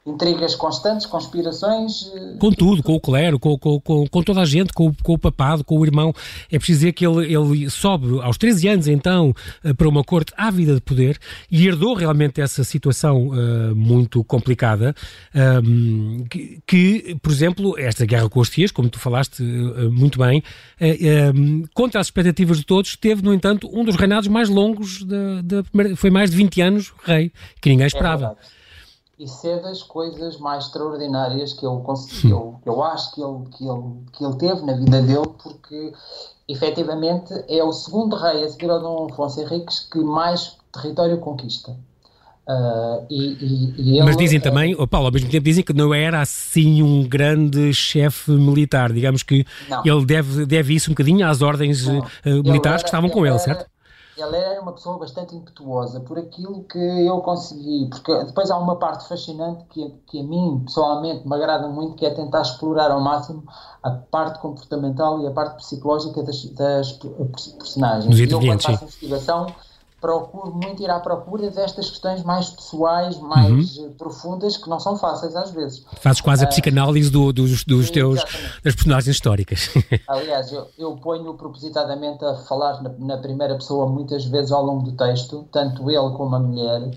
Intrigas 0.06 0.54
constantes, 0.54 1.06
conspirações. 1.06 2.12
Eh, 2.14 2.36
com 2.38 2.50
tudo, 2.50 2.82
com 2.82 2.92
o 2.94 3.00
clero, 3.00 3.38
com, 3.38 3.56
com, 3.56 3.80
com, 3.80 4.06
com, 4.06 4.22
toda 4.22 4.42
a 4.42 4.44
gente, 4.44 4.70
com, 4.70 4.92
com 5.02 5.14
o 5.14 5.18
papado, 5.18 5.64
com 5.64 5.78
o 5.78 5.84
irmão. 5.84 6.12
É 6.52 6.58
preciso 6.58 6.80
dizer 6.80 6.92
que 6.92 7.06
ele, 7.06 7.32
ele 7.32 7.70
sobe 7.70 8.20
aos 8.20 8.36
13 8.36 8.68
anos, 8.68 8.86
então, 8.86 9.34
eh, 9.64 9.72
para 9.72 9.88
uma 9.88 10.04
corte 10.04 10.30
ávida 10.36 10.74
de 10.74 10.82
poder 10.82 11.18
e 11.50 11.66
herdou 11.66 11.94
realmente 11.94 12.38
essa 12.42 12.62
situação 12.64 13.28
uh, 13.28 13.74
muito 13.74 14.22
complicada. 14.24 14.94
Um, 15.34 16.18
ehm, 16.18 16.24
que, 16.28 16.60
que, 16.66 17.16
por 17.22 17.32
exemplo, 17.32 17.74
esta 17.78 18.04
guerra 18.04 18.28
com 18.28 18.40
os 18.40 18.50
tias, 18.50 18.70
como 18.70 18.90
tu 18.90 18.98
falaste 18.98 19.42
uh, 19.42 19.90
muito 19.90 20.18
bem, 20.18 20.42
uh, 20.82 21.38
um, 21.38 21.64
contra 21.72 21.98
as 21.98 22.08
expectativas 22.08 22.58
de 22.58 22.66
todos, 22.66 22.94
teve, 22.94 23.22
no 23.22 23.32
entanto, 23.32 23.70
um 23.72 23.82
dos 23.82 23.96
reinados 23.96 24.28
mais 24.28 24.50
longos 24.50 25.02
da, 25.02 25.40
da 25.42 25.62
primeira. 25.62 25.96
Foi 25.96 26.10
mais 26.10 26.30
de 26.30 26.36
20 26.36 26.60
anos 26.60 26.92
rei, 27.04 27.32
que 27.58 27.70
ninguém 27.70 27.84
é 27.84 27.86
esperava. 27.86 28.36
É 28.50 28.63
isso 29.18 29.46
é 29.46 29.58
das 29.60 29.82
coisas 29.82 30.38
mais 30.38 30.64
extraordinárias 30.64 31.52
que 31.52 31.64
eu, 31.64 31.82
que 32.20 32.30
eu, 32.30 32.58
que 32.62 32.68
eu 32.68 32.82
acho 32.82 33.14
que 33.14 33.22
ele, 33.22 33.44
que, 33.50 33.64
ele, 33.64 33.82
que 34.12 34.24
ele 34.24 34.36
teve 34.36 34.62
na 34.62 34.72
vida 34.72 35.02
dele, 35.02 35.28
porque 35.42 35.92
efetivamente 36.48 37.32
é 37.48 37.62
o 37.62 37.72
segundo 37.72 38.16
rei 38.16 38.44
a 38.44 38.48
seguir 38.48 38.70
ao 38.70 38.80
Dom 38.80 39.08
Afonso 39.10 39.40
Henriques 39.40 39.88
que 39.90 39.98
mais 39.98 40.56
território 40.72 41.18
conquista. 41.18 41.76
Uh, 42.46 43.06
e, 43.08 43.72
e, 43.78 43.96
e 43.96 44.02
Mas 44.02 44.18
dizem 44.18 44.38
também, 44.38 44.76
oh 44.78 44.86
Paulo, 44.86 45.06
ao 45.06 45.12
mesmo 45.12 45.30
tempo 45.30 45.44
dizem 45.44 45.64
que 45.64 45.72
não 45.72 45.94
era 45.94 46.20
assim 46.20 46.82
um 46.82 47.02
grande 47.02 47.72
chefe 47.72 48.32
militar, 48.32 48.92
digamos 48.92 49.22
que 49.22 49.46
não. 49.66 49.82
ele 49.82 50.04
deve, 50.04 50.44
deve 50.44 50.74
isso 50.74 50.90
um 50.90 50.92
bocadinho 50.92 51.26
às 51.26 51.40
ordens 51.40 51.86
uh, 51.86 52.02
militares 52.24 52.64
era, 52.64 52.78
que 52.80 52.88
estavam 52.88 53.08
com 53.08 53.24
ele, 53.24 53.38
certo? 53.38 53.64
Ele 54.16 54.36
era 54.36 54.60
uma 54.60 54.72
pessoa 54.72 54.98
bastante 54.98 55.34
impetuosa 55.34 56.00
por 56.00 56.18
aquilo 56.18 56.64
que 56.64 56.78
eu 56.78 57.20
consegui, 57.20 57.88
porque 57.90 58.24
depois 58.24 58.50
há 58.50 58.56
uma 58.56 58.76
parte 58.76 59.08
fascinante 59.08 59.64
que, 59.70 59.90
que 60.06 60.20
a 60.20 60.22
mim 60.22 60.62
pessoalmente 60.64 61.26
me 61.26 61.34
agrada 61.34 61.66
muito, 61.68 61.96
que 61.96 62.06
é 62.06 62.10
tentar 62.10 62.42
explorar 62.42 62.90
ao 62.90 63.00
máximo 63.00 63.44
a 63.82 63.90
parte 63.90 64.38
comportamental 64.38 65.20
e 65.20 65.26
a 65.26 65.30
parte 65.30 65.56
psicológica 65.56 66.22
das, 66.22 66.44
das 66.50 66.92
personagens. 66.92 68.18
e 68.18 68.22
eu, 68.22 68.40
quando 68.40 68.62
faço 68.62 68.84
investigação, 68.84 69.46
procuro 70.04 70.54
muito 70.54 70.82
ir 70.82 70.90
à 70.90 71.00
procura 71.00 71.50
destas 71.50 71.88
questões 71.88 72.22
mais 72.22 72.50
pessoais, 72.50 73.18
mais 73.18 73.78
uhum. 73.78 73.94
profundas, 73.94 74.58
que 74.58 74.68
não 74.68 74.78
são 74.78 74.98
fáceis 74.98 75.34
às 75.34 75.50
vezes. 75.50 75.82
Fazes 75.98 76.20
quase 76.20 76.44
a 76.44 76.46
ah, 76.46 76.50
psicanálise 76.50 77.10
do, 77.10 77.32
dos, 77.32 77.64
dos 77.64 77.90
teus, 77.90 78.22
das 78.62 78.74
personagens 78.74 79.16
históricas. 79.16 79.70
Aliás, 80.06 80.52
eu, 80.52 80.68
eu 80.76 80.94
ponho 80.96 81.32
propositadamente 81.32 82.22
a 82.22 82.34
falar 82.34 82.82
na, 82.82 82.90
na, 82.98 83.16
primeira 83.16 83.54
pessoa 83.54 83.88
muitas 83.88 84.26
vezes 84.26 84.52
ao 84.52 84.62
longo 84.62 84.82
do 84.82 84.92
texto, 84.92 85.48
tanto 85.50 85.90
ele 85.90 86.10
como 86.14 86.36
a 86.36 86.38
mulher, 86.38 86.90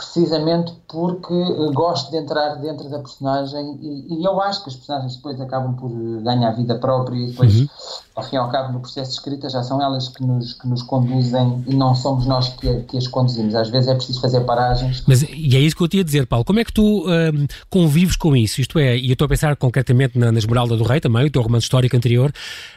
precisamente 0.00 0.72
porque 0.88 1.34
eh, 1.34 1.72
gosto 1.72 2.10
de 2.10 2.16
entrar 2.16 2.56
dentro 2.56 2.88
da 2.88 2.98
personagem 2.98 3.78
e, 3.82 4.20
e, 4.20 4.24
eu 4.24 4.40
acho 4.40 4.64
que 4.64 4.70
as 4.70 4.76
personagens 4.76 5.16
depois 5.16 5.38
acabam 5.40 5.76
por 5.76 5.90
eh, 5.90 6.22
ganhar 6.22 6.50
vida 6.52 6.74
própria 6.78 7.16
e 7.16 7.26
depois, 7.26 7.60
uhum. 7.60 7.68
Ao 8.20 8.28
fim 8.28 8.36
e 8.36 8.38
ao 8.38 8.50
cabo, 8.50 8.72
no 8.72 8.80
processo 8.80 9.10
de 9.10 9.16
escrita 9.16 9.48
já 9.48 9.62
são 9.62 9.82
elas 9.82 10.08
que 10.08 10.22
nos, 10.22 10.52
que 10.52 10.68
nos 10.68 10.82
conduzem 10.82 11.64
e 11.66 11.74
não 11.74 11.94
somos 11.94 12.26
nós 12.26 12.48
que, 12.50 12.82
que 12.82 12.96
as 12.96 13.08
conduzimos. 13.08 13.54
Às 13.54 13.70
vezes 13.70 13.88
é 13.88 13.94
preciso 13.94 14.20
fazer 14.20 14.40
paragens. 14.42 15.02
Mas, 15.06 15.22
e 15.22 15.56
é 15.56 15.60
isso 15.60 15.74
que 15.74 15.82
eu 15.82 15.88
te 15.88 15.96
ia 15.96 16.04
dizer, 16.04 16.26
Paulo. 16.26 16.44
Como 16.44 16.60
é 16.60 16.64
que 16.64 16.72
tu 16.72 17.06
um, 17.06 17.46
convives 17.68 18.16
com 18.16 18.36
isso? 18.36 18.60
Isto 18.60 18.78
é, 18.78 18.96
e 18.96 19.08
eu 19.08 19.14
estou 19.14 19.24
a 19.24 19.28
pensar 19.28 19.56
concretamente 19.56 20.18
na, 20.18 20.30
na 20.30 20.38
Esmeralda 20.38 20.76
do 20.76 20.84
Rei 20.84 21.00
também, 21.00 21.26
o 21.26 21.30
teu 21.30 21.42
romance 21.42 21.64
histórico 21.64 21.96
anterior. 21.96 22.32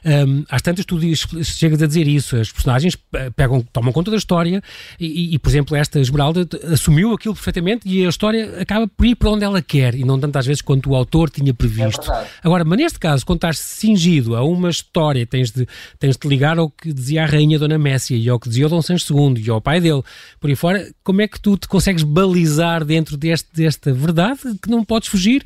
Um, 0.05 0.43
às 0.49 0.61
tantas 0.61 0.85
tu 0.85 0.99
diz, 0.99 1.27
chegas 1.43 1.81
a 1.81 1.87
dizer 1.87 2.07
isso, 2.07 2.35
as 2.37 2.51
personagens 2.51 2.97
pegam, 3.35 3.61
tomam 3.73 3.91
conta 3.91 4.11
da 4.11 4.17
história 4.17 4.61
e, 4.99 5.05
e, 5.05 5.35
e 5.35 5.39
por 5.39 5.49
exemplo, 5.49 5.75
esta 5.75 5.99
Esmeralda 5.99 6.47
assumiu 6.71 7.13
aquilo 7.13 7.33
perfeitamente 7.33 7.87
e 7.87 8.05
a 8.05 8.09
história 8.09 8.61
acaba 8.61 8.87
por 8.87 9.05
ir 9.05 9.15
para 9.15 9.29
onde 9.29 9.43
ela 9.43 9.61
quer 9.61 9.95
e 9.95 10.03
não 10.03 10.19
tantas 10.19 10.45
vezes 10.45 10.61
quanto 10.61 10.89
o 10.89 10.95
autor 10.95 11.29
tinha 11.29 11.53
previsto. 11.53 12.11
É 12.11 12.27
Agora, 12.43 12.63
mas 12.63 12.77
neste 12.77 12.99
caso, 12.99 13.25
quando 13.25 13.37
estás 13.37 13.59
cingido 13.59 14.35
a 14.35 14.43
uma 14.43 14.69
história, 14.69 15.25
tens 15.33 15.51
de, 15.51 15.67
tens 15.99 16.15
de 16.15 16.27
ligar 16.27 16.57
ao 16.57 16.69
que 16.69 16.93
dizia 16.93 17.23
a 17.23 17.25
rainha 17.25 17.57
Dona 17.57 17.77
Messia 17.77 18.17
e 18.17 18.29
ao 18.29 18.39
que 18.39 18.47
dizia 18.47 18.67
o 18.67 18.69
Dom 18.69 18.81
Sancho 18.81 19.13
II 19.13 19.43
e 19.43 19.49
ao 19.49 19.59
pai 19.59 19.81
dele, 19.81 20.03
por 20.39 20.49
aí 20.49 20.55
fora, 20.55 20.89
como 21.03 21.21
é 21.21 21.27
que 21.27 21.39
tu 21.39 21.57
te 21.57 21.67
consegues 21.67 22.03
balizar 22.03 22.85
dentro 22.85 23.17
deste, 23.17 23.49
desta 23.53 23.91
verdade 23.91 24.39
que 24.61 24.69
não 24.69 24.83
podes 24.83 25.09
fugir? 25.09 25.43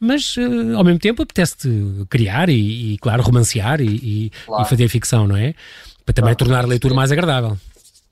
mas 0.00 0.36
uh, 0.36 0.76
ao 0.76 0.84
mesmo 0.84 1.00
tempo 1.00 1.22
apetece-te 1.22 2.06
criar 2.08 2.48
e, 2.48 2.94
e, 2.94 2.98
claro, 2.98 3.20
romancear 3.20 3.80
e, 3.80 3.86
e, 3.86 4.32
claro. 4.46 4.62
e, 4.62 4.68
fazer 4.68 4.88
ficção, 4.88 5.26
não 5.26 5.36
é? 5.36 5.54
Para 6.04 6.14
também 6.14 6.34
claro, 6.34 6.36
tornar 6.36 6.64
a 6.64 6.68
leitura 6.68 6.94
mais 6.94 7.10
agradável. 7.10 7.56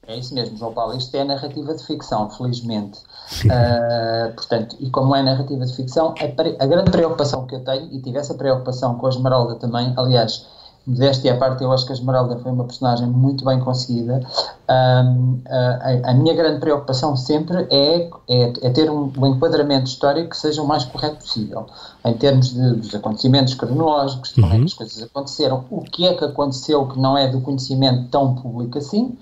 É 0.08 0.18
isso 0.18 0.34
mesmo, 0.34 0.56
João 0.56 0.72
Paulo. 0.72 0.96
Isto 0.96 1.16
é 1.16 1.24
narrativa 1.24 1.74
de 1.74 1.84
ficção, 1.84 2.30
felizmente. 2.30 2.98
uh, 3.44 4.34
portanto, 4.34 4.76
e 4.80 4.90
como 4.90 5.14
é 5.14 5.22
narrativa 5.22 5.64
de 5.64 5.74
ficção, 5.74 6.14
a, 6.18 6.64
a, 6.64 6.66
grande 6.66 6.90
preocupação 6.90 7.46
que 7.46 7.54
eu 7.54 7.60
tenho, 7.60 7.92
e 7.92 8.00
tive 8.00 8.18
essa 8.18 8.34
preocupação 8.34 8.96
com 8.96 9.06
a 9.06 9.10
Esmeralda 9.10 9.56
também, 9.56 9.92
aliás, 9.96 10.46
modéstia 10.86 11.34
à 11.34 11.36
parte, 11.36 11.62
eu 11.62 11.72
acho 11.72 11.84
que 11.84 11.92
a 11.92 11.94
Esmeralda 11.94 12.38
foi 12.38 12.52
uma 12.52 12.64
personagem 12.64 13.06
muito 13.08 13.44
bem 13.44 13.58
conseguida. 13.58 14.20
Um, 14.68 15.40
a, 15.48 16.10
a, 16.10 16.14
minha 16.14 16.34
grande 16.34 16.60
preocupação 16.60 17.16
sempre 17.16 17.66
é, 17.70 18.08
é, 18.28 18.52
é 18.62 18.70
ter 18.70 18.90
um, 18.90 19.12
um, 19.18 19.26
enquadramento 19.26 19.86
histórico 19.86 20.30
que 20.30 20.36
seja 20.36 20.62
o 20.62 20.66
mais 20.66 20.84
correto 20.84 21.16
possível, 21.16 21.66
em 22.04 22.14
termos 22.14 22.54
de, 22.54 22.74
dos 22.74 22.94
acontecimentos 22.94 23.54
cronológicos, 23.54 24.30
de 24.30 24.36
como 24.36 24.46
é 24.46 24.50
que 24.50 24.58
uhum. 24.58 24.64
as 24.64 24.74
coisas 24.74 25.02
aconteceram, 25.02 25.64
o 25.70 25.80
que 25.82 26.06
é 26.06 26.14
que 26.14 26.24
aconteceu 26.24 26.86
que 26.86 26.98
não 26.98 27.18
é 27.18 27.28
do 27.28 27.40
conhecimento 27.40 28.08
tão 28.08 28.34
público 28.34 28.78
assim 28.78 29.16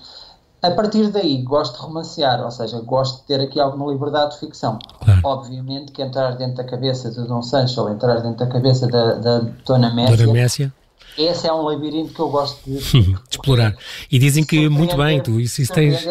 a 0.65 0.71
partir 0.71 1.09
daí, 1.09 1.43
gosto 1.43 1.75
de 1.75 1.83
romancear, 1.83 2.43
ou 2.43 2.51
seja, 2.51 2.81
gosto 2.81 3.21
de 3.21 3.27
ter 3.27 3.39
aqui 3.39 3.61
alguma 3.61 3.93
liberdade 3.93 4.33
de 4.33 4.41
ficção. 4.41 4.79
Claro. 5.05 5.21
Obviamente 5.23 5.93
que 5.93 6.01
entrar 6.01 6.37
dentro 6.37 6.57
da 6.57 6.65
cabeça 6.65 7.11
de 7.11 7.23
Dom 7.29 7.43
Sancho 7.43 7.83
ou 7.83 7.91
entrar 7.91 8.21
dentro 8.21 8.39
da 8.39 8.47
cabeça 8.47 8.87
da, 8.87 9.15
da 9.15 9.39
Dona 9.67 9.95
Messia, 9.95 10.17
Dona 10.17 10.33
Messia. 10.33 10.73
Esse 11.17 11.47
é 11.47 11.53
um 11.53 11.63
labirinto 11.63 12.13
que 12.13 12.21
eu 12.21 12.29
gosto 12.29 12.61
de, 12.69 12.79
de 12.79 13.17
explorar. 13.31 13.77
E 14.11 14.19
dizem 14.19 14.45
que 14.45 14.69
muito 14.69 14.97
bem, 14.97 15.21
tu 15.21 15.41
isso, 15.41 15.63
isso 15.63 15.73
tens. 15.73 16.05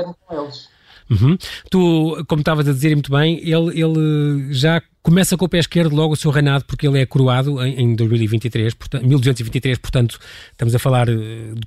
Uhum. 1.09 1.37
Tu, 1.69 2.25
como 2.27 2.41
estavas 2.41 2.67
a 2.67 2.71
dizer 2.71 2.95
muito 2.95 3.11
bem, 3.11 3.37
ele, 3.39 3.81
ele 3.81 4.53
já 4.53 4.81
Começa 5.03 5.35
com 5.35 5.43
o 5.43 5.49
pé 5.49 5.59
esquerdo 5.59 5.93
logo 5.93 6.13
o 6.13 6.15
seu 6.15 6.31
reinado, 6.31 6.63
porque 6.63 6.87
ele 6.87 6.97
é 6.97 7.05
coroado 7.05 7.61
em, 7.61 7.91
em 7.91 7.93
2023, 7.93 8.73
portanto, 8.73 9.05
1223, 9.05 9.77
portanto, 9.77 10.17
estamos 10.53 10.73
a 10.73 10.79
falar, 10.79 11.09
eh, 11.09 11.15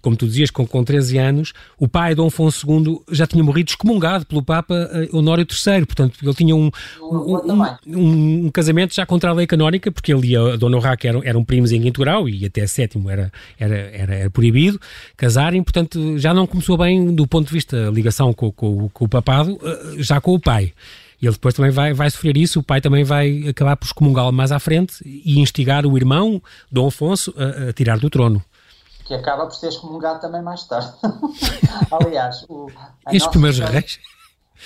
como 0.01 0.17
tu 0.17 0.27
dizias, 0.27 0.51
com, 0.51 0.67
com 0.67 0.83
13 0.83 1.19
anos. 1.19 1.53
O 1.79 1.87
pai, 1.87 2.15
Dom 2.15 2.29
Afonso 2.29 2.67
II, 2.67 3.01
já 3.13 3.27
tinha 3.27 3.45
morrido 3.45 3.69
excomungado 3.69 4.25
pelo 4.25 4.43
Papa 4.43 4.75
eh, 4.91 5.11
Honório 5.13 5.47
III, 5.47 5.85
portanto, 5.85 6.19
ele 6.23 6.33
tinha 6.33 6.57
um, 6.57 6.71
um, 7.03 7.53
um, 7.87 8.47
um, 8.47 8.51
casamento 8.51 8.95
já 8.95 9.05
contra 9.05 9.29
a 9.29 9.35
lei 9.35 9.47
canónica, 9.47 9.93
porque 9.93 10.15
ele 10.15 10.29
e 10.29 10.37
a 10.37 10.57
Dona 10.57 10.79
Urraca 10.79 11.07
eram, 11.07 11.23
eram 11.23 11.45
primos 11.45 11.73
em 11.73 11.83
quinto 11.83 12.01
grau 12.01 12.27
e 12.27 12.47
até 12.47 12.67
sétimo 12.67 13.11
era, 13.11 13.31
era, 13.59 13.77
era, 13.77 14.15
era, 14.15 14.31
proibido 14.31 14.81
casarem, 15.15 15.63
portanto, 15.63 16.17
já 16.17 16.33
não 16.33 16.47
começou 16.47 16.79
bem 16.79 17.15
do 17.15 17.27
ponto 17.27 17.49
de 17.49 17.53
vista 17.53 17.85
da 17.85 17.91
ligação 17.91 18.33
com, 18.33 18.51
com, 18.51 18.89
com 18.89 19.05
o 19.05 19.09
papado, 19.09 19.59
eh, 19.63 19.97
já 19.99 20.23
com 20.23 20.33
o 20.33 20.41
pai. 20.41 20.73
E 21.21 21.27
ele 21.27 21.35
depois 21.35 21.55
também 21.55 21.71
vai, 21.71 21.93
vai 21.93 22.11
sofrer 22.11 22.37
isso, 22.37 22.61
o 22.61 22.63
pai 22.63 22.81
também 22.81 23.05
vai 23.05 23.49
acabar 23.49 23.77
por 23.77 23.87
excomungá-lo 23.87 24.33
mais 24.33 24.53
à 24.53 24.59
frente 24.59 24.97
e 25.05 25.41
instigar 25.41 25.87
o 25.87 25.97
irmão, 25.97 26.43
Dom 26.71 26.89
Afonso, 26.89 27.35
a, 27.37 27.71
a 27.71 27.73
tirar 27.73 27.99
do 27.99 28.11
trono. 28.11 28.43
Que 29.05 29.15
acaba 29.15 29.47
por 29.47 29.55
ser 29.55 29.69
excomungado 29.69 30.21
também 30.21 30.43
mais 30.43 30.65
tarde. 30.65 30.93
Aliás, 31.91 32.45
o, 32.49 32.69
Estes 33.11 33.29
primeiros 33.29 33.59
história, 33.59 33.81
reis. 33.81 33.99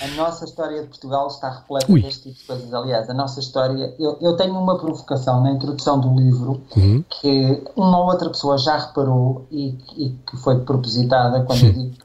A 0.00 0.06
nossa 0.16 0.44
história 0.44 0.80
de 0.80 0.88
Portugal 0.88 1.26
está 1.26 1.50
repleta 1.50 1.92
Ui. 1.92 2.00
deste 2.00 2.30
tipo 2.30 2.40
de 2.40 2.44
coisas. 2.46 2.72
Aliás, 2.72 3.10
a 3.10 3.14
nossa 3.14 3.38
história. 3.38 3.94
Eu, 3.98 4.16
eu 4.20 4.36
tenho 4.36 4.58
uma 4.58 4.78
provocação 4.78 5.42
na 5.42 5.50
introdução 5.52 6.00
do 6.00 6.14
livro 6.14 6.62
uhum. 6.74 7.04
que 7.08 7.62
uma 7.76 7.98
ou 7.98 8.06
outra 8.06 8.30
pessoa 8.30 8.56
já 8.56 8.78
reparou 8.78 9.46
e, 9.50 9.76
e 9.96 10.10
que 10.26 10.36
foi 10.38 10.60
propositada 10.60 11.42
quando 11.42 11.58
Sim. 11.58 11.66
eu 11.66 11.72
digo 11.72 11.96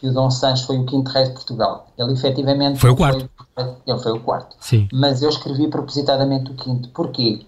que 0.00 0.08
o 0.08 0.12
Dom 0.12 0.30
Sancho 0.30 0.66
foi 0.66 0.78
o 0.78 0.86
quinto 0.86 1.10
rei 1.10 1.24
de 1.24 1.32
Portugal. 1.32 1.88
Ele 1.98 2.12
efetivamente 2.12 2.78
foi 2.78 2.90
o 2.90 2.96
quarto. 2.96 3.28
Foi, 3.54 3.76
ele 3.86 3.98
foi 3.98 4.12
o 4.12 4.20
quarto. 4.20 4.56
Sim. 4.60 4.88
Mas 4.92 5.22
eu 5.22 5.28
escrevi 5.28 5.68
propositadamente 5.68 6.50
o 6.50 6.54
quinto. 6.54 6.88
Porquê? 6.90 7.44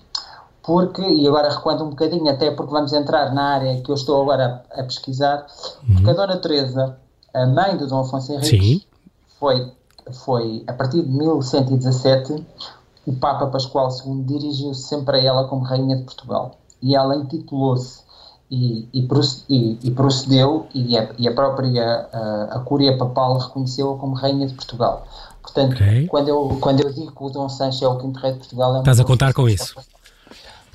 Porque, 0.62 1.02
e 1.02 1.26
agora 1.26 1.48
recuando 1.48 1.84
um 1.84 1.90
bocadinho, 1.90 2.28
até 2.28 2.50
porque 2.50 2.72
vamos 2.72 2.92
entrar 2.92 3.32
na 3.32 3.54
área 3.54 3.80
que 3.80 3.90
eu 3.90 3.94
estou 3.94 4.20
agora 4.22 4.64
a, 4.70 4.80
a 4.80 4.84
pesquisar, 4.84 5.46
uhum. 5.88 5.94
porque 5.94 6.10
a 6.10 6.12
Dona 6.12 6.36
Teresa, 6.36 6.96
a 7.32 7.46
mãe 7.46 7.76
do 7.76 7.86
Dom 7.86 8.00
Afonso 8.00 8.32
Henriques, 8.32 8.86
foi, 9.38 9.72
foi, 10.24 10.62
a 10.66 10.72
partir 10.72 11.02
de 11.02 11.08
1117, 11.08 12.44
o 13.06 13.12
Papa 13.14 13.46
Pascoal 13.46 13.88
II 14.04 14.22
dirigiu-se 14.24 14.82
sempre 14.82 15.16
a 15.16 15.24
ela 15.24 15.48
como 15.48 15.64
Rainha 15.64 15.96
de 15.96 16.02
Portugal. 16.02 16.56
E 16.82 16.94
ela 16.94 17.16
intitulou-se 17.16 18.02
e, 18.50 18.88
e, 18.92 19.90
procedeu, 19.92 20.66
e 20.74 20.98
a, 20.98 21.10
e 21.16 21.28
a 21.28 21.32
própria 21.32 22.08
a, 22.12 22.56
a 22.56 22.58
Cúria 22.60 22.96
Papal 22.98 23.38
reconheceu-a 23.38 23.96
como 23.96 24.14
Rainha 24.14 24.46
de 24.46 24.54
Portugal. 24.54 25.06
Portanto, 25.40 25.74
okay. 25.74 26.06
quando, 26.06 26.28
eu, 26.28 26.58
quando 26.60 26.80
eu 26.80 26.92
digo 26.92 27.12
que 27.12 27.22
o 27.22 27.30
Dom 27.30 27.48
Sancho 27.48 27.84
é 27.84 27.88
o 27.88 27.96
quinto 27.96 28.18
rei 28.20 28.32
de 28.32 28.38
Portugal... 28.38 28.76
É 28.76 28.78
Estás 28.80 29.00
a 29.00 29.04
contar 29.04 29.32
com 29.32 29.48
isso? 29.48 29.74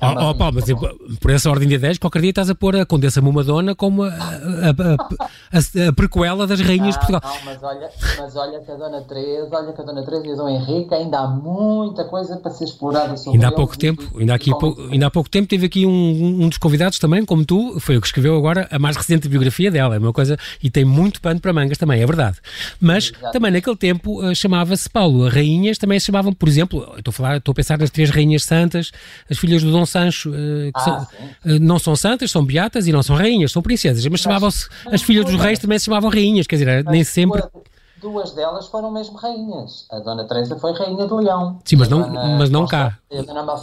Oh, 0.00 0.30
oh, 0.30 0.34
Paulo, 0.34 0.56
mas 0.56 0.68
eu, 0.68 0.76
por 1.20 1.30
essa 1.30 1.48
ordem 1.48 1.66
de 1.66 1.76
ideias, 1.76 1.96
qualquer 1.96 2.20
dia 2.20 2.30
estás 2.30 2.50
a 2.50 2.54
pôr 2.54 2.76
a 2.76 2.84
Condessa 2.84 3.22
Mumadona 3.22 3.74
como 3.74 4.02
a, 4.02 4.08
a, 4.08 4.70
a, 4.70 5.88
a, 5.88 5.92
prequela 5.92 6.46
das 6.46 6.60
Rainhas 6.60 6.94
de 6.94 6.98
Portugal. 6.98 7.22
Não, 7.24 7.44
mas 7.46 7.62
olha, 7.62 7.88
mas 8.18 8.36
olha 8.36 8.60
que 8.60 8.70
a 8.70 8.74
Dona 8.74 9.00
Teresa, 9.02 9.56
olha 9.56 9.72
que 9.72 9.80
a 9.80 9.84
Dona 9.84 10.04
Teresa 10.04 10.26
e 10.26 10.32
o 10.32 10.36
Dom 10.36 10.48
Henrique 10.50 10.94
ainda 10.94 11.20
há 11.20 11.26
muita 11.26 12.04
coisa 12.04 12.36
para 12.36 12.50
ser 12.50 12.64
explorada 12.64 13.16
sobre 13.16 13.38
Ainda 13.38 13.48
há 13.48 13.52
pouco 13.52 13.78
tempo, 13.78 14.02
ainda, 14.18 14.34
aqui, 14.34 14.50
pou, 14.50 14.76
ainda 14.92 15.06
há 15.06 15.10
pouco 15.10 15.30
tempo 15.30 15.48
teve 15.48 15.64
aqui 15.64 15.86
um, 15.86 16.42
um 16.42 16.48
dos 16.48 16.58
convidados 16.58 16.98
também, 16.98 17.24
como 17.24 17.46
tu, 17.46 17.80
foi 17.80 17.96
o 17.96 18.00
que 18.00 18.06
escreveu 18.06 18.36
agora 18.36 18.68
a 18.70 18.78
mais 18.78 18.96
recente 18.96 19.28
biografia 19.28 19.70
dela, 19.70 19.94
é 19.94 19.98
uma 19.98 20.12
coisa, 20.12 20.36
e 20.62 20.68
tem 20.68 20.84
muito 20.84 21.22
pano 21.22 21.40
para 21.40 21.54
mangas 21.54 21.78
também, 21.78 22.02
é 22.02 22.06
verdade. 22.06 22.36
Mas 22.78 23.12
Exato. 23.16 23.32
também 23.32 23.50
naquele 23.50 23.76
tempo 23.76 24.22
uh, 24.22 24.34
chamava-se 24.34 24.90
Paulo, 24.90 25.24
as 25.24 25.32
rainhas 25.32 25.78
também 25.78 25.98
se 25.98 26.06
chamavam, 26.06 26.34
por 26.34 26.48
exemplo, 26.48 26.94
estou 26.98 27.10
a, 27.10 27.14
falar, 27.14 27.36
estou 27.38 27.52
a 27.52 27.54
pensar 27.54 27.78
nas 27.78 27.88
três 27.88 28.10
rainhas 28.10 28.44
santas, 28.44 28.90
as 29.30 29.38
filhas 29.38 29.62
do 29.62 29.72
Dom 29.72 29.85
Sancho, 29.86 30.30
uh, 30.30 30.34
que 30.34 30.72
ah, 30.74 30.80
são, 30.80 31.06
eh, 31.44 31.58
não 31.58 31.78
são 31.78 31.96
santas, 31.96 32.30
são 32.30 32.44
beatas 32.44 32.86
e 32.86 32.92
não 32.92 33.02
são 33.02 33.16
rainhas, 33.16 33.52
são 33.52 33.62
princesas, 33.62 34.06
mas, 34.06 34.20
chamavam-se, 34.20 34.68
as 34.86 35.02
filhas 35.02 35.24
dos 35.24 35.40
reis 35.40 35.58
também 35.58 35.78
se 35.78 35.86
chamavam 35.86 36.10
rainhas, 36.10 36.46
quer 36.46 36.56
dizer, 36.56 36.84
nem 36.84 37.04
sempre... 37.04 37.42
Duas 38.00 38.32
delas 38.32 38.68
foram 38.68 38.90
mesmo 38.90 39.16
rainhas. 39.16 39.86
A 39.90 39.98
Dona 39.98 40.24
Teresa 40.24 40.56
foi 40.58 40.72
rainha 40.74 41.06
de 41.06 41.14
Leão. 41.14 41.58
Sim, 41.64 41.76
mas 41.76 41.88
não, 41.88 42.08
mas 42.38 42.50
não 42.50 42.66
cá. 42.66 42.98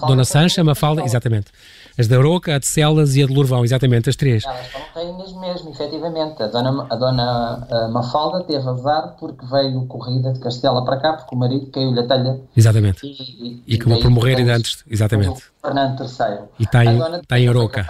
Dona 0.08 0.26
Sancha, 0.26 0.64
Mafalda, 0.64 1.04
exatamente. 1.04 1.52
As 1.98 2.08
da 2.08 2.18
Aroca, 2.18 2.56
a 2.56 2.60
de 2.60 2.66
Celas 2.66 3.16
e 3.16 3.24
a 3.24 3.28
de 3.28 3.34
Lourvão, 3.34 3.64
exatamente, 3.64 4.10
as 4.10 4.16
três. 4.16 4.44
Elas 4.44 4.68
foram 4.68 4.86
rainhas 4.96 5.34
mesmo, 5.34 5.70
efetivamente. 5.70 6.42
A 6.42 6.48
Dona, 6.48 6.88
a 6.90 6.96
dona 6.96 7.68
a 7.70 7.88
Mafalda 7.88 8.44
teve 8.44 8.68
azar 8.68 9.16
porque 9.20 9.46
veio 9.46 9.86
corrida 9.86 10.34
de 10.34 10.40
Castela 10.40 10.84
para 10.84 10.98
cá, 10.98 11.14
porque 11.14 11.36
o 11.36 11.38
marido 11.38 11.68
caiu-lhe 11.68 12.00
a 12.00 12.08
telha. 12.08 12.42
Exatamente. 12.58 13.06
E, 13.06 13.12
e, 13.12 13.64
e 13.68 13.76
acabou 13.76 14.00
por 14.00 14.10
morrer 14.10 14.38
ainda 14.38 14.56
antes, 14.56 14.84
exatamente. 14.90 15.44
Fernando 15.62 16.02
III. 16.02 16.48
E 16.60 16.64
está 16.64 16.84
em, 16.84 17.00
está 17.22 17.40
em 17.40 17.48
Aroca. 17.48 17.88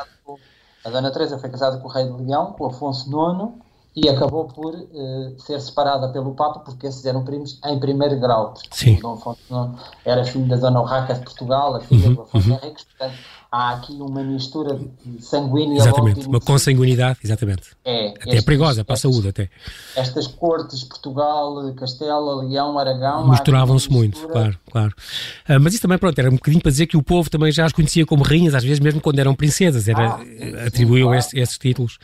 A 0.85 0.89
Dona 0.89 1.11
Teresa 1.11 1.37
foi 1.37 1.49
casada 1.49 1.77
com 1.77 1.87
o 1.87 1.91
rei 1.91 2.05
de 2.05 2.23
Leão, 2.23 2.51
com 2.53 2.65
Afonso 2.65 3.07
IX, 3.07 3.53
e 3.95 4.09
acabou 4.09 4.45
por 4.45 4.75
uh, 4.75 5.39
ser 5.39 5.61
separada 5.61 6.09
pelo 6.09 6.33
Papa 6.33 6.59
porque 6.59 6.87
esses 6.87 7.05
eram 7.05 7.23
primos 7.23 7.59
em 7.63 7.79
primeiro 7.79 8.19
grau. 8.19 8.53
Sim. 8.71 8.99
Dom 8.99 9.13
Afonso 9.13 9.75
era 10.03 10.25
filho 10.25 10.45
da 10.45 10.57
Dona 10.57 10.81
Urraca 10.81 11.13
de 11.13 11.21
Portugal, 11.21 11.75
a 11.75 11.79
filha 11.79 12.09
uhum, 12.09 12.15
do 12.15 12.21
Afonso 12.23 12.49
uhum. 12.49 12.59
Henriques, 12.61 12.83
portanto 12.83 13.15
há 13.53 13.75
aqui 13.75 13.93
uma 13.93 14.23
mistura 14.23 14.79
sanguínea. 15.19 15.77
Exatamente, 15.77 16.25
uma 16.25 16.39
consanguinidade, 16.39 17.19
exatamente. 17.23 17.69
É, 17.85 18.07
até 18.07 18.17
estes, 18.17 18.35
é 18.37 18.41
perigosa 18.41 18.83
para 18.83 18.95
a 18.95 18.97
saúde 18.97 19.27
até. 19.27 19.47
Estas 19.95 20.25
cortes, 20.25 20.83
Portugal, 20.83 21.71
Castela, 21.75 22.43
Leão, 22.43 22.79
Aragão... 22.79 23.29
Misturavam-se 23.29 23.91
muito, 23.91 24.27
claro, 24.27 24.57
claro. 24.71 24.93
Uh, 25.47 25.59
mas 25.61 25.73
isso 25.73 25.83
também, 25.83 25.99
pronto, 25.99 26.17
era 26.17 26.29
um 26.29 26.33
bocadinho 26.33 26.63
para 26.63 26.71
dizer 26.71 26.87
que 26.87 26.97
o 26.97 27.03
povo 27.03 27.29
também 27.29 27.51
já 27.51 27.65
as 27.65 27.71
conhecia 27.71 28.07
como 28.07 28.23
rainhas, 28.23 28.55
às 28.55 28.63
vezes 28.63 28.79
mesmo 28.79 28.99
quando 28.99 29.19
eram 29.19 29.35
princesas, 29.35 29.87
era, 29.87 30.15
ah, 30.15 30.17
sim, 30.17 30.55
atribuíam 30.65 31.09
claro. 31.09 31.19
esses, 31.19 31.33
esses, 31.35 31.57
títulos. 31.59 31.99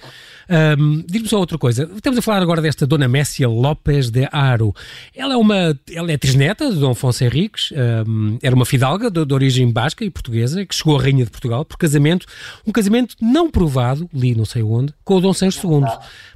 Um, 0.78 1.04
Diz-me 1.08 1.28
só 1.28 1.40
outra 1.40 1.58
coisa, 1.58 1.90
estamos 1.96 2.20
a 2.20 2.22
falar 2.22 2.44
agora 2.44 2.62
desta 2.62 2.86
Dona 2.86 3.08
Messia 3.08 3.50
Lopes 3.50 4.12
de 4.12 4.28
Aro. 4.32 4.72
Ela 5.16 5.34
é 5.34 5.38
uma, 5.38 5.76
ela 5.92 6.12
é 6.12 6.18
trisneta 6.18 6.70
de 6.72 6.80
Dom 6.80 6.92
Afonso 6.92 7.24
Henriques, 7.24 7.74
um, 8.08 8.38
era 8.44 8.56
uma 8.56 8.66
fidalga 8.66 9.10
de, 9.10 9.26
de 9.26 9.34
origem 9.34 9.72
basca 9.72 10.06
e 10.06 10.12
portuguesa, 10.12 10.64
que 10.64 10.76
chegou 10.76 11.00
a 11.00 11.02
rainha 11.02 11.26
de 11.26 11.32
Portugal 11.40 11.64
por 11.64 11.78
casamento, 11.78 12.26
um 12.68 12.72
casamento 12.72 13.16
não 13.22 13.50
provado, 13.50 14.10
li 14.14 14.36
não 14.36 14.46
sei 14.46 14.62
onde, 14.62 14.94
com 15.04 15.16
o 15.16 15.22
Dom 15.22 15.34
Sancho 15.34 15.66
II. 15.66 15.86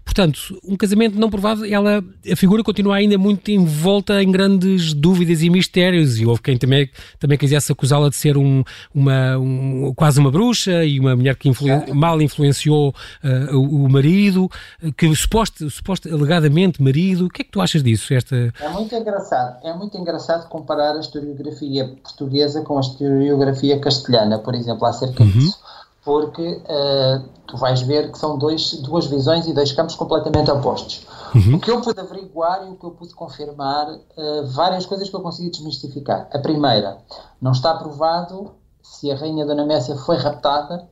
Portanto, 0.04 0.60
um 0.68 0.76
casamento 0.76 1.18
não 1.18 1.30
provado, 1.30 1.66
ela, 1.66 2.04
a 2.30 2.36
figura 2.36 2.62
continua 2.62 2.96
ainda 2.96 3.18
muito 3.18 3.50
envolta 3.52 4.22
em 4.22 4.30
grandes 4.30 4.94
dúvidas 4.94 5.42
e 5.42 5.50
mistérios, 5.50 6.20
e 6.20 6.26
houve 6.26 6.42
quem 6.42 6.58
também, 6.58 6.89
também 7.20 7.38
quisesse 7.38 7.72
acusá-la 7.72 8.10
de 8.10 8.16
ser 8.16 8.38
um, 8.38 8.63
uma, 8.94 9.38
um, 9.38 9.94
quase 9.96 10.20
uma 10.20 10.30
bruxa 10.30 10.84
e 10.84 11.00
uma 11.00 11.16
mulher 11.16 11.36
que 11.36 11.50
mal 11.94 12.22
influenciou 12.22 12.94
uh, 13.24 13.58
o, 13.58 13.86
o, 13.86 13.89
marido, 13.89 14.50
que 14.98 15.13
suposto, 15.16 15.70
suposto, 15.70 16.13
alegadamente 16.13 16.84
marido. 16.84 17.26
O 17.26 17.30
que 17.30 17.42
é 17.42 17.46
que 17.46 17.52
tu 17.52 17.62
achas 17.62 17.82
disso? 17.82 18.13
Esta... 18.13 18.54
É 18.60 18.70
muito 18.70 18.94
engraçado, 18.94 19.66
é 19.66 19.74
muito 19.74 19.98
engraçado 19.98 20.50
comparar 20.50 20.96
a 20.96 21.00
historiografia 21.00 21.88
portuguesa 22.04 22.62
com 22.62 22.78
a 22.78 22.82
historiografia 22.82 23.80
castelhana, 23.80 24.38
por 24.38 24.54
exemplo, 24.54 24.86
acerca 24.94 25.24
uhum. 25.24 25.30
disso 25.30 25.64
porque 26.04 26.62
uh, 26.66 27.30
tu 27.48 27.58
vais 27.58 27.82
ver 27.82 28.12
que 28.12 28.18
são 28.18 28.38
dois, 28.38 28.74
duas 28.82 29.06
visões 29.06 29.48
e 29.48 29.54
dois 29.54 29.72
campos 29.72 29.96
completamente 29.96 30.52
opostos. 30.52 31.06
Uhum. 31.34 31.56
O 31.56 31.60
que 31.60 31.72
eu 31.72 31.82
pude 31.82 32.00
averiguar 32.00 32.68
e 32.68 32.72
o 32.72 32.76
que 32.76 32.86
eu 32.86 32.92
pude 32.92 33.14
confirmar, 33.14 33.90
uh, 33.90 34.48
várias 34.48 34.86
coisas 34.86 35.10
que 35.10 35.16
eu 35.16 35.22
consegui 35.22 35.50
desmistificar. 35.50 36.28
A 36.34 36.40
primeira, 36.40 36.98
não 37.42 37.54
está 37.54 37.74
provado 37.76 38.52
se 38.82 39.10
a 39.10 39.16
Rainha 39.16 39.46
Dona 39.46 39.66
Messia 39.66 39.96
foi 39.96 40.18
raptada 40.18 40.88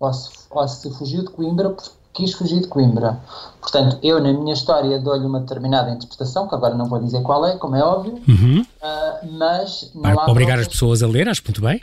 ou 0.00 0.12
se, 0.12 0.30
ou 0.50 0.66
se 0.66 0.90
fugiu 0.94 1.22
de 1.22 1.30
Coimbra 1.30 1.76
quis 2.14 2.32
fugir 2.32 2.60
de 2.60 2.68
Coimbra. 2.68 3.20
Portanto, 3.60 3.98
eu 4.02 4.20
na 4.20 4.32
minha 4.32 4.54
história 4.54 5.00
dou-lhe 5.00 5.26
uma 5.26 5.40
determinada 5.40 5.90
interpretação, 5.90 6.46
que 6.48 6.54
agora 6.54 6.74
não 6.74 6.86
vou 6.86 7.00
dizer 7.00 7.20
qual 7.22 7.44
é, 7.44 7.56
como 7.56 7.74
é 7.74 7.82
óbvio, 7.82 8.22
uhum. 8.28 8.60
uh, 8.60 9.32
mas... 9.32 9.90
Não 9.94 10.02
Para 10.02 10.22
há 10.22 10.30
obrigar 10.30 10.58
as 10.58 10.68
pessoas 10.68 11.02
a 11.02 11.08
ler, 11.08 11.28
acho 11.28 11.42
muito 11.44 11.60
bem. 11.60 11.82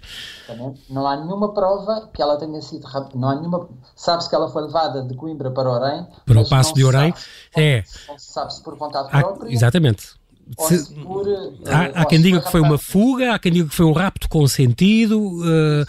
Não 0.89 1.05
há 1.05 1.17
nenhuma 1.17 1.53
prova 1.53 2.09
que 2.13 2.21
ela 2.21 2.37
tenha 2.37 2.61
sido... 2.61 2.87
Não 3.13 3.29
há 3.29 3.35
nenhuma... 3.35 3.67
Sabe-se 3.95 4.29
que 4.29 4.35
ela 4.35 4.49
foi 4.49 4.63
levada 4.63 5.03
de 5.03 5.13
Coimbra 5.15 5.51
para 5.51 5.69
Orém. 5.69 6.07
Para 6.25 6.39
o 6.39 6.47
Passo 6.47 6.73
de 6.73 6.83
Orém. 6.83 7.13
é. 7.55 7.83
Não 8.07 8.17
se 8.17 8.31
sabe 8.31 8.53
se 8.53 8.63
por 8.63 8.77
vontade 8.77 9.09
há, 9.11 9.19
própria. 9.19 9.51
Exatamente. 9.51 10.20
Se, 10.59 10.93
por, 10.95 11.27
há, 11.67 12.01
há 12.01 12.05
quem 12.05 12.21
diga 12.21 12.41
que 12.41 12.51
foi 12.51 12.61
uma 12.61 12.77
fuga, 12.77 13.33
há 13.33 13.39
quem 13.39 13.51
diga 13.51 13.69
que 13.69 13.75
foi 13.75 13.85
um 13.85 13.91
rapto 13.91 14.27
consentido. 14.29 15.19
Uh, 15.19 15.85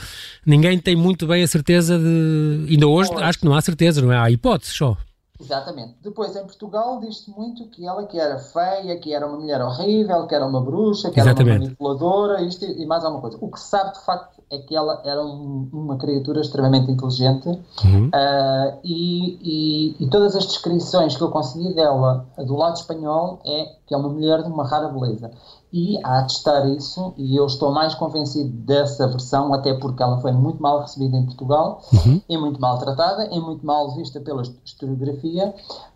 ninguém 0.46 0.78
tem 0.78 0.94
muito 0.94 1.26
bem 1.26 1.42
a 1.42 1.48
certeza 1.48 1.98
de. 1.98 2.66
Ainda 2.70 2.86
hoje, 2.86 3.10
acho 3.14 3.38
que 3.38 3.44
não 3.44 3.54
há 3.54 3.60
certeza, 3.60 4.00
não 4.00 4.12
é? 4.12 4.18
Há 4.18 4.30
hipóteses 4.30 4.74
só. 4.74 4.96
Exatamente. 5.40 5.96
Depois, 6.02 6.36
em 6.36 6.44
Portugal, 6.44 7.00
diz-se 7.00 7.30
muito 7.30 7.66
que 7.66 7.84
ela 7.86 8.06
que 8.06 8.18
era 8.18 8.38
feia, 8.38 8.96
que 8.98 9.12
era 9.12 9.26
uma 9.26 9.38
mulher 9.38 9.60
horrível, 9.60 10.26
que 10.26 10.34
era 10.34 10.46
uma 10.46 10.60
bruxa, 10.60 11.10
que 11.10 11.18
Exatamente. 11.18 11.48
era 11.50 11.58
uma 11.58 11.64
manipuladora, 11.64 12.42
isto 12.42 12.64
e 12.64 12.86
mais 12.86 13.04
alguma 13.04 13.20
coisa. 13.20 13.38
O 13.40 13.50
que 13.50 13.58
se 13.58 13.66
sabe, 13.66 13.92
de 13.92 14.04
facto, 14.04 14.41
é 14.52 14.58
que 14.58 14.76
ela 14.76 15.00
era 15.02 15.24
um, 15.24 15.66
uma 15.72 15.96
criatura 15.96 16.42
extremamente 16.42 16.90
inteligente 16.90 17.48
uhum. 17.48 18.08
uh, 18.08 18.78
e, 18.84 19.38
e, 19.40 19.96
e, 19.98 20.10
todas 20.10 20.36
as 20.36 20.44
descrições 20.44 21.16
que 21.16 21.22
eu 21.22 21.30
consegui 21.30 21.72
dela 21.74 22.26
do 22.36 22.54
lado 22.54 22.76
espanhol 22.76 23.40
é 23.46 23.64
que 23.86 23.94
é 23.94 23.96
uma 23.96 24.10
mulher 24.10 24.42
de 24.42 24.48
uma 24.48 24.68
rara 24.68 24.88
beleza. 24.88 25.30
E 25.72 25.98
a 26.04 26.18
atestar 26.18 26.68
isso, 26.68 27.14
e 27.16 27.34
eu 27.34 27.46
estou 27.46 27.72
mais 27.72 27.94
convencido 27.94 28.50
dessa 28.50 29.08
versão, 29.08 29.54
até 29.54 29.72
porque 29.72 30.02
ela 30.02 30.20
foi 30.20 30.30
muito 30.30 30.62
mal 30.62 30.80
recebida 30.80 31.16
em 31.16 31.24
Portugal, 31.24 31.80
uhum. 31.90 32.20
e 32.28 32.36
muito 32.36 32.60
mal 32.60 32.78
tratada, 32.78 33.26
e 33.32 33.40
muito 33.40 33.64
mal 33.64 33.90
vista 33.94 34.20
pela 34.20 34.42
historiografia. 34.66 35.54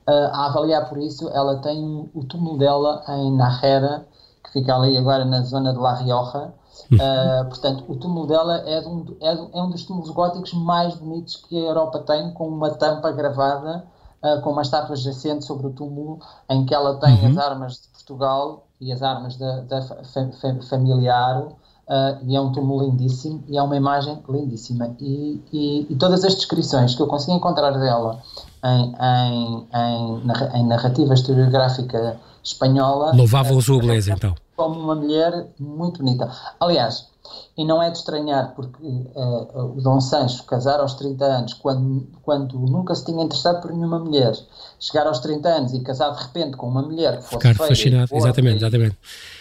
Uh, 0.08 0.30
a 0.32 0.46
avaliar 0.46 0.88
por 0.88 0.96
isso, 0.96 1.28
ela 1.28 1.56
tem 1.56 2.08
o 2.14 2.24
túmulo 2.24 2.56
dela 2.56 3.04
em 3.06 3.36
Narrera, 3.36 4.06
que 4.44 4.52
fica 4.52 4.74
ali 4.74 4.96
agora 4.96 5.26
na 5.26 5.42
zona 5.42 5.74
de 5.74 5.78
La 5.78 5.94
Rioja. 5.94 6.54
Uh, 6.92 7.44
portanto, 7.48 7.84
o 7.88 7.96
túmulo 7.96 8.26
dela 8.26 8.62
é, 8.66 8.80
de 8.80 8.88
um, 8.88 9.04
é, 9.20 9.34
de, 9.34 9.40
é, 9.40 9.62
um 9.62 9.70
dos 9.70 9.84
túmulos 9.84 10.10
góticos 10.10 10.52
mais 10.52 10.94
bonitos 10.94 11.36
que 11.36 11.56
a 11.56 11.68
Europa 11.68 12.00
tem, 12.00 12.32
com 12.32 12.48
uma 12.48 12.70
tampa 12.70 13.10
gravada, 13.12 13.84
uh, 14.22 14.40
com 14.42 14.50
uma 14.50 14.62
estátua 14.62 14.96
jacente 14.96 15.44
sobre 15.44 15.66
o 15.66 15.70
túmulo, 15.70 16.20
em 16.48 16.64
que 16.64 16.74
ela 16.74 16.98
tem 16.98 17.14
uhum. 17.20 17.30
as 17.30 17.38
armas 17.38 17.72
de 17.74 17.88
Portugal 17.88 18.66
e 18.80 18.92
as 18.92 19.02
armas 19.02 19.36
da, 19.36 19.60
da 19.62 19.80
familiar, 20.68 21.42
uh, 21.42 21.54
e 22.22 22.36
é 22.36 22.40
um 22.40 22.52
túmulo 22.52 22.84
lindíssimo, 22.84 23.42
e 23.48 23.56
é 23.56 23.62
uma 23.62 23.76
imagem 23.76 24.22
lindíssima. 24.28 24.94
E, 25.00 25.42
e, 25.52 25.86
e 25.90 25.96
todas 25.96 26.24
as 26.24 26.34
descrições 26.34 26.94
que 26.94 27.02
eu 27.02 27.06
consegui 27.06 27.36
encontrar 27.36 27.72
dela 27.72 28.20
em, 28.64 28.94
em, 29.00 29.68
em, 29.74 30.60
em 30.60 30.66
narrativa 30.66 31.14
historiográfica 31.14 32.18
espanhola... 32.44 33.12
Louvavam 33.14 33.58
a 33.58 33.62
sua 33.62 33.80
beleza, 33.80 34.12
então. 34.12 34.34
Como 34.56 34.80
uma 34.80 34.94
mulher 34.94 35.52
muito 35.58 35.98
bonita. 35.98 36.30
Aliás, 36.58 37.12
E 37.56 37.64
não 37.64 37.82
é 37.82 37.90
de 37.90 37.96
estranhar, 37.96 38.54
porque 38.54 38.84
uh, 38.84 39.76
o 39.76 39.80
Dom 39.80 39.98
Sancho 40.00 40.44
casar 40.44 40.78
aos 40.78 40.94
30 40.94 41.24
anos, 41.24 41.54
quando, 41.54 42.06
quando 42.22 42.58
nunca 42.58 42.94
se 42.94 43.04
tinha 43.04 43.24
interessado 43.24 43.62
por 43.62 43.72
nenhuma 43.72 43.98
mulher, 43.98 44.34
chegar 44.78 45.06
aos 45.06 45.20
30 45.20 45.48
anos 45.48 45.72
e 45.72 45.80
casar 45.80 46.10
de 46.10 46.22
repente 46.22 46.56
com 46.56 46.68
uma 46.68 46.82
mulher 46.82 47.16
que 47.16 47.22
fosse 47.22 47.36
Ficar 47.36 47.54
feia, 47.54 47.68
fascinado, 47.68 48.08
boa, 48.08 48.20
exatamente, 48.20 48.56
exatamente. 48.56 48.96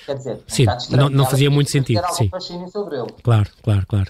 Quer 0.05 0.15
dizer, 0.15 0.39
sim, 0.47 0.65
não, 0.91 1.09
não 1.09 1.25
fazia 1.25 1.49
muito 1.49 1.71
sentido. 1.71 2.01
Sim. 2.11 2.29
sobre 2.71 2.97
ele. 2.97 3.07
Claro, 3.23 3.49
claro, 3.61 3.85
claro. 3.87 4.09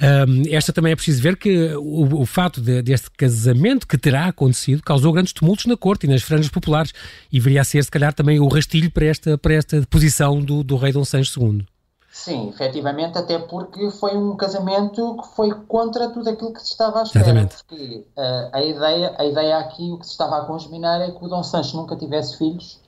Um, 0.00 0.42
esta 0.50 0.72
também 0.72 0.92
é 0.92 0.96
preciso 0.96 1.20
ver 1.20 1.36
que 1.36 1.74
o, 1.74 2.22
o 2.22 2.26
fato 2.26 2.60
de, 2.60 2.80
deste 2.80 3.10
casamento 3.10 3.86
que 3.86 3.98
terá 3.98 4.26
acontecido 4.26 4.82
causou 4.82 5.12
grandes 5.12 5.32
tumultos 5.32 5.66
na 5.66 5.76
corte 5.76 6.06
e 6.06 6.08
nas 6.08 6.22
franjas 6.22 6.48
populares 6.48 6.92
e 7.30 7.40
viria 7.40 7.60
a 7.60 7.64
ser, 7.64 7.82
se 7.84 7.90
calhar, 7.90 8.14
também 8.14 8.40
o 8.40 8.48
rastilho 8.48 8.90
para 8.90 9.06
esta, 9.06 9.36
para 9.36 9.54
esta 9.54 9.82
posição 9.90 10.40
do, 10.40 10.62
do 10.62 10.76
rei 10.76 10.92
Dom 10.92 11.04
Sancho 11.04 11.40
II. 11.40 11.66
Sim, 12.12 12.50
efetivamente, 12.50 13.16
até 13.16 13.38
porque 13.38 13.90
foi 13.90 14.14
um 14.14 14.36
casamento 14.36 15.16
que 15.16 15.28
foi 15.34 15.50
contra 15.66 16.10
tudo 16.10 16.28
aquilo 16.28 16.52
que 16.52 16.60
se 16.60 16.72
estava 16.72 17.00
à 17.00 17.02
espera. 17.04 17.24
Exatamente. 17.24 17.56
Porque 17.66 18.06
uh, 18.14 18.50
a, 18.52 18.62
ideia, 18.62 19.14
a 19.18 19.24
ideia 19.24 19.58
aqui, 19.58 19.90
o 19.90 19.96
que 19.96 20.04
se 20.04 20.12
estava 20.12 20.36
a 20.36 20.44
congeminar 20.44 21.00
é 21.00 21.10
que 21.10 21.24
o 21.24 21.28
Dom 21.28 21.42
Sancho 21.42 21.74
nunca 21.74 21.96
tivesse 21.96 22.36
filhos 22.36 22.78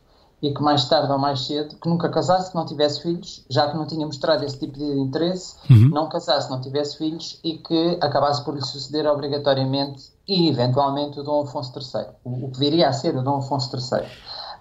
e 0.42 0.52
que 0.52 0.62
mais 0.62 0.84
tarde 0.90 1.10
ou 1.10 1.18
mais 1.18 1.46
cedo, 1.46 1.74
que 1.76 1.88
nunca 1.88 2.10
casasse, 2.10 2.50
que 2.50 2.54
não 2.54 2.66
tivesse 2.66 3.00
filhos, 3.00 3.46
já 3.48 3.70
que 3.70 3.76
não 3.78 3.86
tinha 3.86 4.04
mostrado 4.04 4.44
esse 4.44 4.58
tipo 4.58 4.78
de 4.78 4.84
interesse, 4.84 5.56
uhum. 5.70 5.88
não 5.88 6.06
casasse, 6.06 6.50
não 6.50 6.60
tivesse 6.60 6.98
filhos 6.98 7.40
e 7.42 7.56
que 7.56 7.98
acabasse 8.02 8.44
por 8.44 8.54
lhe 8.54 8.60
suceder 8.60 9.06
obrigatoriamente 9.06 10.02
e 10.28 10.50
eventualmente 10.50 11.18
o 11.18 11.22
Dom 11.22 11.44
Afonso 11.44 11.72
III, 11.78 12.08
o, 12.22 12.44
o 12.46 12.50
que 12.50 12.58
viria 12.58 12.90
a 12.90 12.92
ser 12.92 13.16
o 13.16 13.22
Dom 13.22 13.38
Afonso 13.38 13.74
III. 13.74 14.06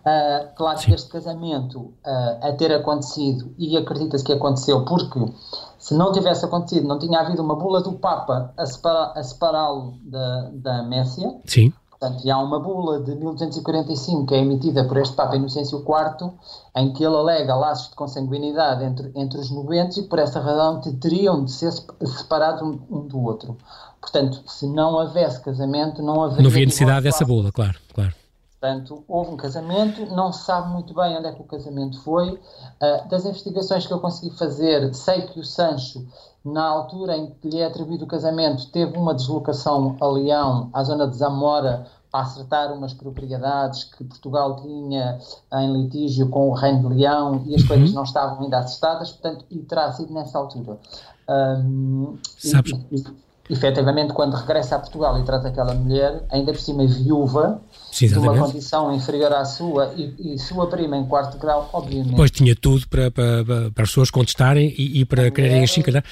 Uh, 0.03 0.53
claro 0.55 0.77
que 0.79 0.93
este 0.93 1.09
casamento 1.09 1.79
uh, 1.79 2.47
a 2.47 2.51
ter 2.57 2.73
acontecido, 2.73 3.53
e 3.57 3.77
acredita-se 3.77 4.23
que 4.23 4.33
aconteceu, 4.33 4.83
porque 4.83 5.19
se 5.79 5.93
não 5.93 6.11
tivesse 6.11 6.43
acontecido, 6.43 6.87
não 6.87 6.99
tinha 6.99 7.19
havido 7.19 7.41
uma 7.41 7.55
bula 7.55 7.81
do 7.81 7.93
Papa 7.93 8.53
a, 8.57 8.65
separa, 8.65 9.13
a 9.15 9.23
separá-lo 9.23 9.93
da, 10.03 10.49
da 10.53 10.83
Messia. 10.83 11.33
Sim. 11.45 11.71
Portanto, 11.89 12.29
há 12.29 12.37
uma 12.37 12.59
bula 12.59 12.99
de 12.99 13.15
1245 13.15 14.25
que 14.25 14.35
é 14.35 14.39
emitida 14.39 14.83
por 14.83 14.97
este 14.97 15.15
Papa 15.15 15.37
Inocêncio 15.37 15.79
IV, 15.79 16.31
em 16.75 16.91
que 16.91 17.01
ele 17.01 17.15
alega 17.15 17.55
laços 17.55 17.89
de 17.89 17.95
consanguinidade 17.95 18.83
entre, 18.83 19.09
entre 19.15 19.39
os 19.39 19.49
noventos 19.49 19.95
e 19.95 20.03
por 20.03 20.19
essa 20.19 20.41
razão 20.41 20.81
teriam 20.99 21.45
de 21.45 21.51
ser 21.51 21.71
separados 21.71 22.61
um, 22.61 22.77
um 22.91 23.07
do 23.07 23.21
outro. 23.21 23.57
Portanto, 24.01 24.43
se 24.47 24.67
não 24.67 24.95
houvesse 24.95 25.41
casamento, 25.41 26.01
não 26.01 26.23
haveria. 26.23 26.43
Não 26.43 26.49
havia 26.49 26.65
necessidade 26.65 27.03
dessa 27.05 27.23
bula, 27.23 27.53
claro, 27.53 27.77
claro. 27.93 28.13
Portanto, 28.63 29.03
houve 29.09 29.31
um 29.31 29.35
casamento, 29.35 30.05
não 30.15 30.31
se 30.31 30.45
sabe 30.45 30.71
muito 30.71 30.93
bem 30.93 31.17
onde 31.17 31.27
é 31.27 31.33
que 31.33 31.41
o 31.41 31.43
casamento 31.43 31.99
foi. 31.99 32.29
Uh, 32.31 33.09
das 33.09 33.25
investigações 33.25 33.85
que 33.85 33.91
eu 33.91 33.99
consegui 33.99 34.33
fazer, 34.37 34.95
sei 34.95 35.23
que 35.23 35.37
o 35.37 35.43
Sancho, 35.43 36.07
na 36.45 36.63
altura 36.63 37.17
em 37.17 37.31
que 37.31 37.49
lhe 37.49 37.59
é 37.59 37.65
atribuído 37.65 38.05
o 38.05 38.07
casamento, 38.07 38.71
teve 38.71 38.97
uma 38.97 39.13
deslocação 39.13 39.97
a 39.99 40.07
Leão, 40.07 40.69
à 40.71 40.81
zona 40.81 41.09
de 41.09 41.17
Zamora, 41.17 41.87
para 42.09 42.21
acertar 42.21 42.71
umas 42.71 42.93
propriedades 42.93 43.83
que 43.83 44.01
Portugal 44.05 44.55
tinha 44.61 45.19
em 45.55 45.73
litígio 45.73 46.29
com 46.29 46.47
o 46.47 46.53
Reino 46.53 46.87
de 46.87 46.95
Leão 46.95 47.43
e 47.45 47.55
as 47.55 47.63
uhum. 47.63 47.67
coisas 47.67 47.93
não 47.93 48.03
estavam 48.03 48.45
ainda 48.45 48.59
acertadas, 48.59 49.11
portanto, 49.11 49.43
e 49.51 49.59
terá 49.59 49.91
sido 49.91 50.13
nessa 50.13 50.37
altura. 50.37 50.79
Um, 51.27 52.17
Sabes? 52.37 52.71
E, 52.89 52.95
e, 52.95 53.03
efetivamente, 53.49 54.13
quando 54.13 54.35
regressa 54.35 54.77
a 54.77 54.79
Portugal 54.79 55.19
e 55.19 55.23
trata 55.23 55.49
aquela 55.49 55.73
mulher, 55.73 56.23
ainda 56.29 56.53
por 56.53 56.61
cima 56.61 56.87
viúva, 56.87 57.59
Sim, 57.93 58.07
de 58.07 58.17
uma 58.17 58.35
condição 58.35 58.91
inferior 58.91 59.31
à 59.33 59.45
sua 59.45 59.93
e, 59.95 60.33
e, 60.33 60.39
sua 60.39 60.65
prima 60.65 60.97
em 60.97 61.05
quarto 61.05 61.37
grau, 61.37 61.69
obviamente. 61.71 62.15
Pois 62.15 62.31
tinha 62.31 62.55
tudo 62.55 62.87
para, 62.87 63.11
para, 63.11 63.45
para 63.45 63.83
as 63.83 63.89
pessoas 63.89 64.09
contestarem 64.09 64.73
e, 64.75 65.01
e 65.01 65.05
para 65.05 65.29
quererem 65.29 65.63
achincalhar. 65.63 66.03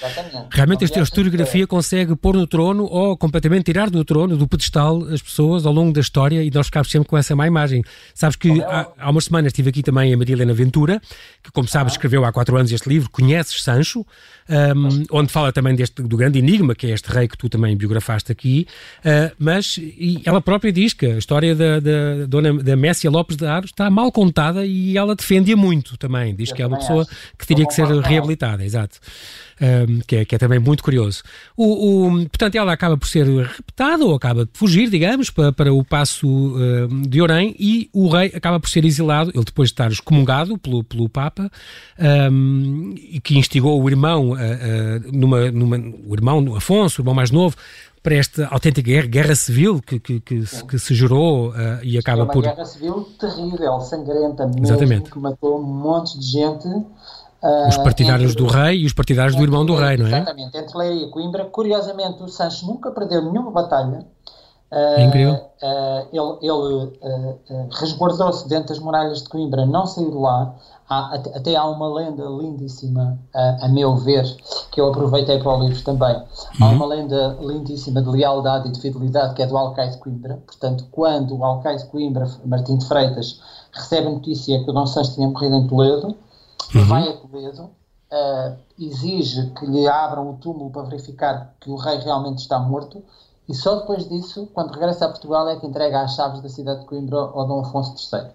Realmente 0.51 0.83
esta 0.83 0.99
historiografia 0.99 1.65
consegue 1.65 2.15
pôr 2.15 2.35
no 2.35 2.45
trono 2.45 2.83
ou 2.83 3.17
completamente 3.17 3.63
tirar 3.63 3.89
do 3.89 4.05
trono, 4.05 4.37
do 4.37 4.47
pedestal, 4.47 5.03
as 5.05 5.23
pessoas 5.23 5.65
ao 5.65 5.73
longo 5.73 5.91
da 5.91 6.01
história 6.01 6.43
e 6.43 6.51
nós 6.51 6.67
ficamos 6.67 6.91
sempre 6.91 7.09
com 7.09 7.17
essa 7.17 7.35
má 7.35 7.47
imagem. 7.47 7.83
Sabes 8.13 8.35
que 8.35 8.61
há, 8.61 8.87
há 8.99 9.09
umas 9.09 9.25
semanas 9.25 9.47
estive 9.47 9.71
aqui 9.71 9.81
também 9.81 10.13
a 10.13 10.17
Maria 10.17 10.35
Helena 10.35 10.53
Ventura, 10.53 11.01
que 11.41 11.51
como 11.51 11.67
sabes 11.67 11.93
escreveu 11.93 12.23
há 12.23 12.31
quatro 12.31 12.55
anos 12.57 12.71
este 12.71 12.87
livro, 12.87 13.09
Conheces 13.09 13.63
Sancho, 13.63 14.05
um, 14.47 15.03
onde 15.11 15.31
fala 15.31 15.51
também 15.51 15.75
deste, 15.75 16.03
do 16.03 16.15
grande 16.15 16.37
enigma 16.37 16.75
que 16.75 16.85
é 16.85 16.91
este 16.91 17.11
rei 17.11 17.27
que 17.27 17.37
tu 17.37 17.49
também 17.49 17.75
biografaste 17.75 18.31
aqui, 18.31 18.67
uh, 18.99 19.33
mas 19.39 19.79
ela 20.25 20.41
própria 20.41 20.71
diz 20.71 20.93
que 20.93 21.07
a 21.07 21.17
história 21.17 21.55
da, 21.55 21.70
da, 21.79 22.25
dona, 22.27 22.53
da 22.63 22.75
Messia 22.75 23.09
Lopes 23.09 23.37
de 23.37 23.45
Aro 23.45 23.65
está 23.65 23.89
mal 23.89 24.11
contada 24.11 24.65
e 24.65 24.97
ela 24.97 25.15
defende-a 25.15 25.55
muito 25.55 25.97
também, 25.97 26.35
diz 26.35 26.49
Eu 26.49 26.55
que 26.55 26.61
é 26.61 26.67
uma 26.67 26.77
pessoa 26.77 27.03
acho. 27.03 27.11
que 27.37 27.47
teria 27.47 27.65
que 27.65 27.73
ser 27.73 27.87
reabilitada, 27.87 28.63
exato 28.63 28.99
um, 29.61 29.99
que, 29.99 30.15
é, 30.17 30.25
que 30.25 30.35
é 30.35 30.37
também 30.37 30.59
muito 30.59 30.83
curioso. 30.83 31.21
O, 31.55 32.07
o, 32.07 32.11
portanto, 32.25 32.55
ela 32.55 32.73
acaba 32.73 32.97
por 32.97 33.07
ser 33.07 33.25
repetada 33.27 34.03
ou 34.03 34.15
acaba 34.15 34.45
de 34.45 34.51
fugir, 34.53 34.89
digamos, 34.89 35.29
para, 35.29 35.53
para 35.53 35.71
o 35.71 35.85
passo 35.85 36.27
uh, 36.27 37.07
de 37.07 37.21
Orém 37.21 37.55
e 37.59 37.89
o 37.93 38.09
rei 38.09 38.31
acaba 38.33 38.59
por 38.59 38.69
ser 38.69 38.83
exilado, 38.83 39.31
ele 39.33 39.45
depois 39.45 39.69
de 39.69 39.73
estar 39.73 39.91
excomungado 39.91 40.57
pelo, 40.57 40.83
pelo 40.83 41.07
Papa, 41.07 41.51
um, 42.31 42.95
que 43.23 43.37
instigou 43.37 43.81
o 43.81 43.89
irmão, 43.89 44.31
uh, 44.31 44.33
uh, 44.33 44.37
numa, 45.11 45.51
numa, 45.51 45.77
o 45.77 46.13
irmão 46.15 46.55
Afonso, 46.55 46.99
o 46.99 47.03
irmão 47.03 47.13
mais 47.13 47.29
novo, 47.29 47.55
para 48.03 48.15
esta 48.15 48.47
autêntica 48.47 48.81
guerra, 48.81 49.07
guerra 49.07 49.35
civil 49.35 49.81
que, 49.81 49.99
que, 49.99 50.19
que, 50.19 50.43
que 50.43 50.79
se 50.79 50.95
gerou 50.95 51.49
uh, 51.49 51.83
e 51.83 51.97
acaba 51.97 52.25
por... 52.25 52.43
Uma 52.43 52.53
guerra 52.53 52.65
civil 52.65 53.07
terrível, 53.19 53.79
sangrenta 53.81 54.45
mesmo, 54.47 54.65
Exatamente. 54.65 55.11
que 55.11 55.19
matou 55.19 55.59
um 55.59 55.63
monte 55.63 56.17
de 56.17 56.25
gente 56.25 56.67
os 57.67 57.75
ah, 57.75 57.83
partidários 57.83 58.31
entre, 58.31 58.43
do 58.43 58.49
rei 58.49 58.81
e 58.81 58.85
os 58.85 58.93
partidários 58.93 59.35
do 59.35 59.41
irmão 59.41 59.65
do 59.65 59.75
rei, 59.75 59.97
não 59.97 60.05
é? 60.05 60.09
Exatamente, 60.09 60.55
entre 60.55 60.77
Leiria 60.77 61.07
e 61.07 61.09
Coimbra. 61.09 61.45
Curiosamente, 61.45 62.21
o 62.21 62.27
Sancho 62.27 62.67
nunca 62.67 62.91
perdeu 62.91 63.23
nenhuma 63.23 63.49
batalha. 63.49 64.05
É 64.71 65.03
incrível. 65.03 65.33
Uh, 65.61 66.39
ele 66.41 66.47
ele 66.49 67.69
resguardou-se 67.71 68.47
dentro 68.47 68.69
das 68.69 68.79
muralhas 68.79 69.21
de 69.21 69.29
Coimbra, 69.29 69.65
não 69.65 69.85
saiu 69.85 70.11
de 70.11 70.17
lá. 70.17 70.55
Há, 70.89 71.15
até 71.15 71.55
há 71.55 71.65
uma 71.65 71.87
lenda 71.87 72.23
lindíssima, 72.25 73.17
a 73.33 73.67
meu 73.69 73.95
ver, 73.95 74.25
que 74.71 74.81
eu 74.81 74.89
aproveitei 74.89 75.39
para 75.39 75.57
o 75.57 75.63
livro 75.63 75.81
também. 75.83 76.15
Uhum. 76.15 76.65
Há 76.65 76.69
uma 76.69 76.85
lenda 76.85 77.37
lindíssima 77.39 78.01
de 78.01 78.09
lealdade 78.09 78.67
e 78.67 78.71
de 78.71 78.81
fidelidade 78.81 79.33
que 79.33 79.41
é 79.41 79.47
do 79.47 79.57
Alcaide 79.57 79.93
de 79.93 79.99
Coimbra. 79.99 80.43
Portanto, 80.45 80.85
quando 80.91 81.37
o 81.37 81.45
Alcaide 81.45 81.83
de 81.83 81.89
Coimbra, 81.89 82.29
Martim 82.45 82.77
de 82.77 82.85
Freitas, 82.85 83.39
recebe 83.71 84.07
a 84.07 84.11
notícia 84.11 84.61
que 84.61 84.69
o 84.69 84.73
Dom 84.73 84.85
Sancho 84.85 85.13
tinha 85.13 85.29
morrido 85.29 85.55
em 85.55 85.67
Toledo, 85.67 86.15
uhum. 86.75 86.85
vai 86.85 87.07
a 87.07 87.13
Toledo, 87.13 87.63
uh, 88.11 88.57
exige 88.77 89.49
que 89.51 89.65
lhe 89.65 89.87
abram 89.87 90.29
o 90.29 90.33
túmulo 90.33 90.69
para 90.71 90.83
verificar 90.83 91.53
que 91.59 91.69
o 91.69 91.75
rei 91.75 91.99
realmente 91.99 92.39
está 92.39 92.59
morto 92.59 93.03
e 93.49 93.53
só 93.53 93.79
depois 93.79 94.07
disso, 94.07 94.49
quando 94.53 94.71
regressa 94.71 95.05
a 95.05 95.09
Portugal, 95.09 95.49
é 95.49 95.55
que 95.57 95.65
entrega 95.65 96.01
as 96.01 96.15
chaves 96.15 96.41
da 96.41 96.49
cidade 96.49 96.81
de 96.81 96.85
Coimbra 96.85 97.17
ao 97.17 97.47
Dom 97.47 97.61
Afonso 97.61 97.95
III. 98.15 98.29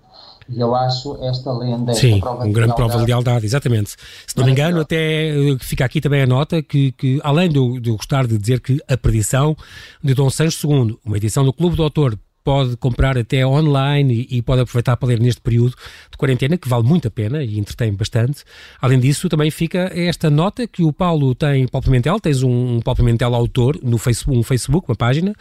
E 0.48 0.60
eu 0.60 0.74
acho 0.74 1.18
esta 1.24 1.52
lenda, 1.52 1.92
Sim, 1.92 2.14
esta 2.14 2.20
prova 2.20 2.44
uma 2.44 2.52
grande 2.52 2.70
de 2.70 2.76
prova 2.76 2.98
de 2.98 3.04
lealdade, 3.04 3.46
exatamente. 3.46 3.90
Se 4.26 4.36
não 4.36 4.44
me 4.44 4.52
engano, 4.52 4.80
até 4.80 5.32
fica 5.60 5.84
aqui 5.84 6.00
também 6.00 6.22
a 6.22 6.26
nota 6.26 6.62
que, 6.62 6.92
que 6.92 7.20
além 7.24 7.48
de 7.48 7.56
eu, 7.56 7.80
de 7.80 7.90
eu 7.90 7.96
gostar 7.96 8.26
de 8.26 8.38
dizer 8.38 8.60
que 8.60 8.80
a 8.88 8.96
perdição 8.96 9.56
de 10.02 10.14
Dom 10.14 10.30
Sancho 10.30 10.68
II, 10.68 10.98
uma 11.04 11.16
edição 11.16 11.44
do 11.44 11.52
Clube 11.52 11.74
do 11.74 11.82
Autor 11.82 12.16
pode 12.46 12.76
comprar 12.76 13.18
até 13.18 13.44
online 13.44 14.28
e, 14.30 14.36
e, 14.36 14.42
pode 14.42 14.60
aproveitar 14.62 14.96
para 14.96 15.08
ler 15.08 15.18
neste 15.18 15.40
período 15.40 15.74
de 16.08 16.16
quarentena, 16.16 16.56
que 16.56 16.68
vale 16.68 16.84
muito 16.84 17.08
a 17.08 17.10
pena 17.10 17.42
e 17.42 17.58
entretém 17.58 17.92
bastante. 17.92 18.44
Além 18.80 19.00
disso, 19.00 19.28
também 19.28 19.50
fica 19.50 19.90
esta 19.92 20.30
nota 20.30 20.64
que 20.64 20.84
o 20.84 20.92
Paulo 20.92 21.34
tem, 21.34 21.66
Paulo 21.66 21.84
Pimentel, 21.84 22.20
tens 22.20 22.44
um, 22.44 22.76
um 22.76 22.80
Paulo 22.80 22.98
Pimentel 22.98 23.34
autor 23.34 23.76
no 23.82 23.98
Facebook, 23.98 24.38
um 24.38 24.44
Facebook, 24.44 24.88
uma 24.88 24.94
página, 24.94 25.34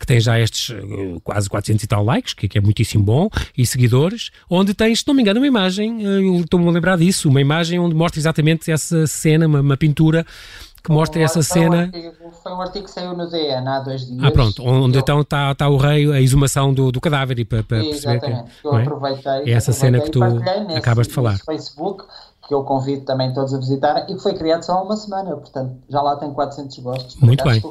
que 0.00 0.04
tem 0.04 0.18
já 0.18 0.40
estes 0.40 0.70
uh, 0.70 1.20
quase 1.22 1.48
400 1.48 1.84
e 1.84 1.86
tal 1.86 2.04
likes, 2.04 2.34
que, 2.34 2.48
que, 2.48 2.58
é 2.58 2.60
muitíssimo 2.60 3.04
bom, 3.04 3.28
e 3.56 3.64
seguidores, 3.64 4.32
onde 4.50 4.74
tens, 4.74 4.98
se 4.98 5.04
não 5.06 5.14
me 5.14 5.22
engano, 5.22 5.38
uma 5.38 5.46
imagem, 5.46 6.02
eu 6.02 6.40
estou-me 6.40 6.66
a 6.66 6.72
lembrar 6.72 6.98
disso, 6.98 7.28
uma 7.28 7.40
imagem 7.40 7.78
onde 7.78 7.94
mostra 7.94 8.18
exatamente 8.18 8.68
essa 8.68 9.06
cena, 9.06 9.46
uma, 9.46 9.60
uma 9.60 9.76
pintura 9.76 10.26
que 10.82 10.90
mostra 10.90 11.22
essa 11.22 11.42
cena. 11.42 11.76
Um 11.76 11.80
artigo, 11.80 12.12
foi 12.42 12.52
um 12.52 12.60
artigo 12.60 12.84
que 12.84 12.90
saiu 12.90 13.16
no 13.16 13.28
DN 13.28 13.68
há 13.68 13.80
dois 13.80 14.06
dias. 14.06 14.22
Ah, 14.22 14.30
pronto, 14.30 14.62
onde 14.62 14.96
eu... 14.96 15.00
então 15.00 15.20
está 15.20 15.54
tá 15.54 15.68
o 15.68 15.76
rei, 15.76 16.10
a 16.12 16.20
exumação 16.20 16.72
do, 16.72 16.90
do 16.92 17.00
cadáver 17.00 17.38
e 17.38 17.44
para, 17.44 17.62
para 17.62 17.80
perceber 17.80 18.20
que, 18.20 18.66
eu 18.66 18.76
é? 18.76 18.82
aproveitei. 18.82 19.52
É 19.52 19.52
essa 19.52 19.72
cena 19.72 20.00
que 20.00 20.10
tu 20.10 20.20
acabas 20.76 21.08
de 21.08 21.14
falar. 21.14 21.38
Facebook, 21.38 22.04
que 22.48 22.54
eu 22.54 22.64
convido 22.64 23.04
também 23.04 23.32
todos 23.34 23.52
a 23.52 23.58
visitar 23.58 24.06
e 24.08 24.14
que 24.14 24.22
foi 24.22 24.32
criado 24.32 24.62
só 24.62 24.72
há 24.72 24.82
uma 24.82 24.96
semana, 24.96 25.36
portanto 25.36 25.76
já 25.88 26.00
lá 26.00 26.16
tem 26.16 26.32
400 26.32 26.78
gostos. 26.78 27.16
Muito 27.16 27.44
bem. 27.44 27.62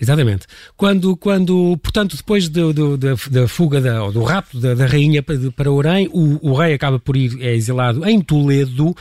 Exatamente. 0.00 0.46
Quando, 0.76 1.16
quando, 1.16 1.78
portanto, 1.78 2.16
depois 2.16 2.48
do, 2.48 2.72
do, 2.72 2.98
da, 2.98 3.14
da, 3.30 3.46
fuga 3.46 3.80
da, 3.80 4.02
ou 4.02 4.10
do 4.10 4.24
rapto 4.24 4.58
da, 4.58 4.74
da 4.74 4.86
rainha 4.86 5.22
para, 5.22 5.36
para 5.56 5.70
Orém, 5.70 6.10
o, 6.12 6.50
o 6.50 6.54
rei 6.54 6.74
acaba 6.74 6.98
por 6.98 7.16
ir, 7.16 7.40
é 7.40 7.54
exilado 7.54 8.04
em 8.04 8.20
Toledo 8.20 8.92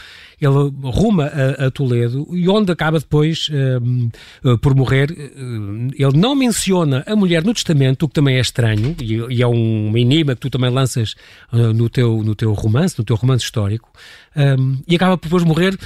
ele 0.41 0.73
ruma 0.83 1.25
a, 1.25 1.67
a 1.67 1.71
Toledo 1.71 2.27
e 2.31 2.49
onde 2.49 2.71
acaba 2.71 2.97
depois 2.97 3.47
uh, 3.49 4.57
por 4.57 4.75
morrer. 4.75 5.11
Uh, 5.11 5.91
ele 5.93 6.17
não 6.17 6.35
menciona 6.35 7.03
a 7.05 7.15
mulher 7.15 7.43
no 7.43 7.53
testamento, 7.53 8.03
o 8.03 8.07
que 8.07 8.15
também 8.15 8.37
é 8.37 8.39
estranho 8.39 8.95
e, 8.99 9.35
e 9.35 9.41
é 9.43 9.47
um 9.47 9.95
enigma 9.95 10.33
que 10.33 10.41
tu 10.41 10.49
também 10.49 10.71
lanças 10.71 11.13
uh, 11.53 11.71
no, 11.73 11.87
teu, 11.87 12.23
no 12.23 12.33
teu 12.33 12.53
romance, 12.53 12.97
no 12.97 13.05
teu 13.05 13.15
romance 13.15 13.43
histórico, 13.43 13.91
um, 14.35 14.81
e 14.87 14.95
acaba 14.95 15.15
por 15.17 15.27
depois 15.27 15.43
morrer 15.43 15.77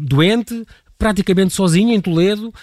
doente, 0.00 0.64
praticamente 1.02 1.52
sozinho 1.52 1.92
em 1.92 2.00
Toledo, 2.00 2.54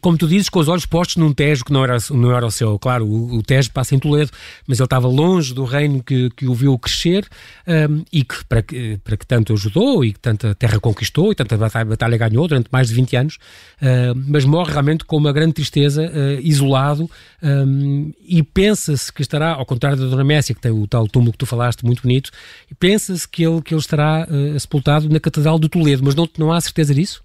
como 0.00 0.16
tu 0.16 0.26
dizes, 0.26 0.48
com 0.48 0.58
os 0.58 0.66
olhos 0.66 0.86
postos 0.86 1.16
num 1.16 1.30
Tejo 1.30 1.62
que 1.62 1.70
não 1.70 1.84
era, 1.84 1.98
não 2.10 2.34
era 2.34 2.46
o 2.46 2.50
seu. 2.50 2.78
Claro, 2.78 3.06
o, 3.06 3.36
o 3.36 3.42
Tejo 3.42 3.70
passa 3.70 3.94
em 3.94 3.98
Toledo, 3.98 4.30
mas 4.66 4.78
ele 4.78 4.86
estava 4.86 5.06
longe 5.06 5.52
do 5.52 5.64
reino 5.64 6.02
que, 6.02 6.30
que 6.30 6.46
o 6.46 6.54
viu 6.54 6.78
crescer 6.78 7.28
um, 7.68 8.02
e 8.10 8.24
que 8.24 8.42
para, 8.46 8.62
que 8.62 8.98
para 9.04 9.14
que 9.14 9.26
tanto 9.26 9.52
ajudou 9.52 10.02
e 10.02 10.14
que 10.14 10.18
tanta 10.18 10.54
terra 10.54 10.80
conquistou 10.80 11.32
e 11.32 11.34
tanta 11.34 11.54
batalha, 11.58 11.84
batalha 11.84 12.16
ganhou 12.16 12.48
durante 12.48 12.70
mais 12.72 12.88
de 12.88 12.94
20 12.94 13.16
anos, 13.16 13.34
uh, 13.82 14.18
mas 14.26 14.46
morre 14.46 14.72
realmente 14.72 15.04
com 15.04 15.18
uma 15.18 15.30
grande 15.30 15.52
tristeza, 15.52 16.02
uh, 16.02 16.40
isolado, 16.40 17.10
um, 17.42 18.10
e 18.26 18.42
pensa-se 18.42 19.12
que 19.12 19.20
estará, 19.20 19.52
ao 19.52 19.66
contrário 19.66 19.98
da 19.98 20.06
Dona 20.06 20.24
Messia, 20.24 20.54
que 20.54 20.62
tem 20.62 20.72
o 20.72 20.86
tal 20.86 21.06
túmulo 21.06 21.32
que 21.32 21.38
tu 21.38 21.44
falaste, 21.44 21.84
muito 21.84 22.00
bonito, 22.00 22.30
pensa-se 22.78 23.28
que 23.28 23.44
ele, 23.44 23.60
que 23.60 23.74
ele 23.74 23.80
estará 23.82 24.26
uh, 24.30 24.58
sepultado 24.58 25.10
na 25.10 25.20
Catedral 25.20 25.58
de 25.58 25.68
Toledo, 25.68 26.02
mas 26.02 26.14
não, 26.14 26.26
não 26.38 26.50
há 26.50 26.58
certeza 26.58 26.94
disso? 26.94 27.22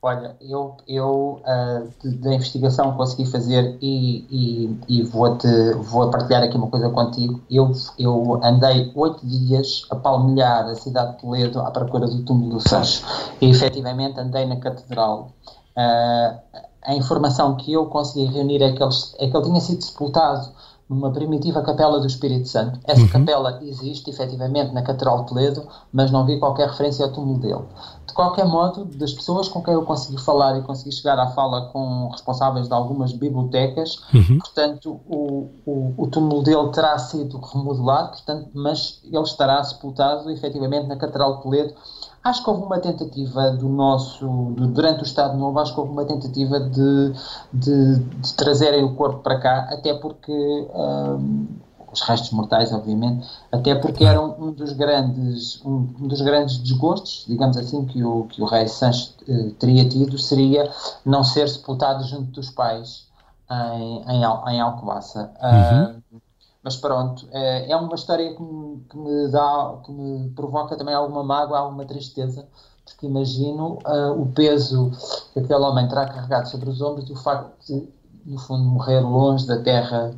Olha, 0.00 0.36
eu, 0.40 0.76
eu 0.86 1.42
uh, 1.42 2.08
da 2.20 2.32
investigação 2.32 2.96
consegui 2.96 3.28
fazer 3.28 3.76
e, 3.82 4.24
e, 4.30 4.80
e 4.88 5.02
vou-te 5.02 5.48
vou 5.74 6.08
partilhar 6.08 6.44
aqui 6.44 6.56
uma 6.56 6.68
coisa 6.68 6.88
contigo. 6.88 7.40
Eu, 7.50 7.72
eu 7.98 8.40
andei 8.44 8.92
oito 8.94 9.26
dias 9.26 9.86
a 9.90 9.96
palmilhar 9.96 10.66
a 10.66 10.76
cidade 10.76 11.16
de 11.16 11.22
Toledo 11.22 11.60
à 11.60 11.72
procura 11.72 12.06
do 12.06 12.22
túmulo 12.22 12.54
do 12.54 12.68
Sancho 12.68 13.04
e 13.40 13.50
efetivamente 13.50 14.20
andei 14.20 14.46
na 14.46 14.56
catedral. 14.56 15.32
Uh, 15.76 16.38
a 16.82 16.94
informação 16.94 17.56
que 17.56 17.72
eu 17.72 17.86
consegui 17.86 18.26
reunir 18.26 18.62
é 18.62 18.72
que, 18.72 18.82
ele, 18.82 18.94
é 19.18 19.28
que 19.28 19.36
ele 19.36 19.44
tinha 19.46 19.60
sido 19.60 19.82
sepultado 19.82 20.48
numa 20.88 21.10
primitiva 21.10 21.60
capela 21.62 22.00
do 22.00 22.06
Espírito 22.06 22.48
Santo. 22.48 22.80
Essa 22.84 23.02
uhum. 23.02 23.08
capela 23.08 23.60
existe 23.62 24.08
efetivamente 24.08 24.72
na 24.72 24.82
Catedral 24.82 25.20
de 25.20 25.28
Toledo, 25.28 25.68
mas 25.92 26.10
não 26.10 26.24
vi 26.24 26.38
qualquer 26.38 26.68
referência 26.68 27.04
ao 27.04 27.12
túmulo 27.12 27.38
dele. 27.38 27.64
De 28.06 28.14
qualquer 28.14 28.46
modo, 28.46 28.86
das 28.86 29.12
pessoas 29.12 29.48
com 29.48 29.62
quem 29.62 29.74
eu 29.74 29.82
consegui 29.84 30.18
falar 30.18 30.58
e 30.58 30.62
consegui 30.62 30.90
chegar 30.92 31.18
à 31.18 31.26
fala 31.28 31.66
com 31.66 32.08
responsáveis 32.08 32.68
de 32.68 32.74
algumas 32.74 33.12
bibliotecas, 33.12 34.00
uhum. 34.14 34.38
portanto, 34.38 34.98
o, 35.06 35.50
o, 35.66 35.94
o, 35.98 36.06
túmulo 36.06 36.42
dele 36.42 36.70
terá 36.70 36.96
sido 36.98 37.38
remodelado, 37.38 38.12
portanto, 38.12 38.48
mas 38.54 39.00
ele 39.04 39.22
estará 39.22 39.62
sepultado 39.62 40.30
efetivamente 40.30 40.86
na 40.86 40.96
Catedral 40.96 41.36
de 41.36 41.42
Toledo 41.42 41.74
Acho 42.22 42.42
que 42.42 42.50
houve 42.50 42.62
uma 42.62 42.78
tentativa 42.78 43.50
do 43.52 43.68
nosso, 43.68 44.26
do, 44.26 44.66
durante 44.68 45.02
o 45.02 45.04
Estado 45.04 45.36
Novo, 45.36 45.58
acho 45.58 45.72
que 45.72 45.80
houve 45.80 45.92
uma 45.92 46.04
tentativa 46.04 46.60
de, 46.60 47.12
de, 47.52 47.98
de 47.98 48.34
trazerem 48.34 48.84
o 48.84 48.94
corpo 48.94 49.20
para 49.20 49.38
cá, 49.38 49.68
até 49.70 49.94
porque. 49.94 50.32
Um, 50.74 51.46
os 51.92 52.02
restos 52.02 52.30
mortais, 52.30 52.72
obviamente, 52.72 53.26
até 53.50 53.74
porque 53.74 54.04
era 54.04 54.20
um, 54.20 54.52
dos 54.52 54.72
grandes 54.72 55.64
um, 55.64 55.88
um, 56.00 56.06
dos 56.08 56.20
grandes 56.20 56.58
desgostos, 56.58 57.24
digamos 57.26 57.56
assim, 57.56 57.84
que 57.86 58.04
o 58.04 58.24
que 58.24 58.42
o 58.42 58.44
rei 58.44 58.68
Sancho 58.68 59.14
eh, 59.26 59.52
teria 59.58 59.88
tido 59.88 60.18
seria 60.18 60.70
não 61.04 61.24
ser 61.24 61.48
sepultado 61.48 62.04
junto 62.04 62.30
dos 62.30 62.50
pais 62.50 63.06
em, 63.50 64.02
em, 64.06 64.22
em 64.22 64.60
Alcobaça. 64.60 65.32
Uhum. 65.42 66.18
Uh, 66.18 66.27
mas 66.68 66.76
pronto, 66.76 67.26
é, 67.32 67.70
é 67.70 67.76
uma 67.76 67.94
história 67.94 68.34
que 68.34 68.42
me, 68.42 68.84
que 68.90 68.98
me, 68.98 69.28
dá, 69.28 69.74
que 69.86 69.90
me 69.90 70.28
provoca 70.32 70.76
também 70.76 70.94
alguma 70.94 71.24
mágoa, 71.24 71.60
alguma 71.60 71.86
tristeza, 71.86 72.46
porque 72.84 73.06
imagino 73.06 73.78
uh, 73.86 74.20
o 74.20 74.26
peso 74.34 74.92
que 75.32 75.40
aquele 75.40 75.60
homem 75.60 75.88
terá 75.88 76.04
carregado 76.04 76.46
sobre 76.50 76.68
os 76.68 76.82
ombros 76.82 77.08
e 77.08 77.12
o 77.14 77.16
facto 77.16 77.54
de, 77.66 77.88
no 78.26 78.38
fundo, 78.38 78.64
morrer 78.64 79.00
longe 79.00 79.46
da 79.46 79.58
terra 79.62 80.12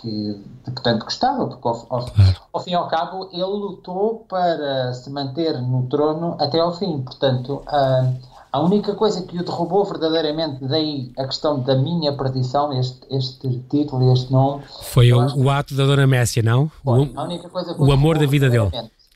que, 0.00 0.42
de 0.64 0.72
que 0.72 0.82
tanto 0.82 1.04
gostava, 1.04 1.46
porque 1.46 1.68
ao, 1.68 1.86
ao, 1.88 2.06
ao, 2.52 2.60
fim 2.60 2.72
e 2.72 2.74
ao 2.74 2.88
cabo 2.88 3.28
ele 3.32 3.44
lutou 3.44 4.26
para 4.28 4.92
se 4.94 5.08
manter 5.10 5.62
no 5.62 5.86
trono 5.86 6.36
até 6.40 6.58
ao 6.58 6.72
fim, 6.72 7.02
portanto. 7.02 7.62
Uh, 7.68 8.33
a 8.54 8.60
única 8.60 8.94
coisa 8.94 9.20
que 9.22 9.36
o 9.36 9.44
derrubou 9.44 9.84
verdadeiramente, 9.84 10.64
daí 10.64 11.10
a 11.18 11.24
questão 11.24 11.58
da 11.58 11.74
minha 11.74 12.16
perdição, 12.16 12.72
este, 12.72 13.00
este 13.10 13.58
título 13.68 14.04
e 14.04 14.12
este 14.12 14.30
nome. 14.30 14.62
Foi 14.80 15.12
o, 15.12 15.26
o, 15.38 15.50
ato 15.50 15.74
da 15.74 15.84
Dona 15.84 16.06
Messia, 16.06 16.40
não? 16.40 16.68
Foi, 16.84 17.00
o, 17.00 17.18
a 17.18 17.24
única 17.24 17.48
coisa 17.48 17.74
que 17.74 17.82
o 17.82 17.90
amor 17.90 18.16
da 18.16 18.26
vida 18.26 18.48
dele. 18.48 18.70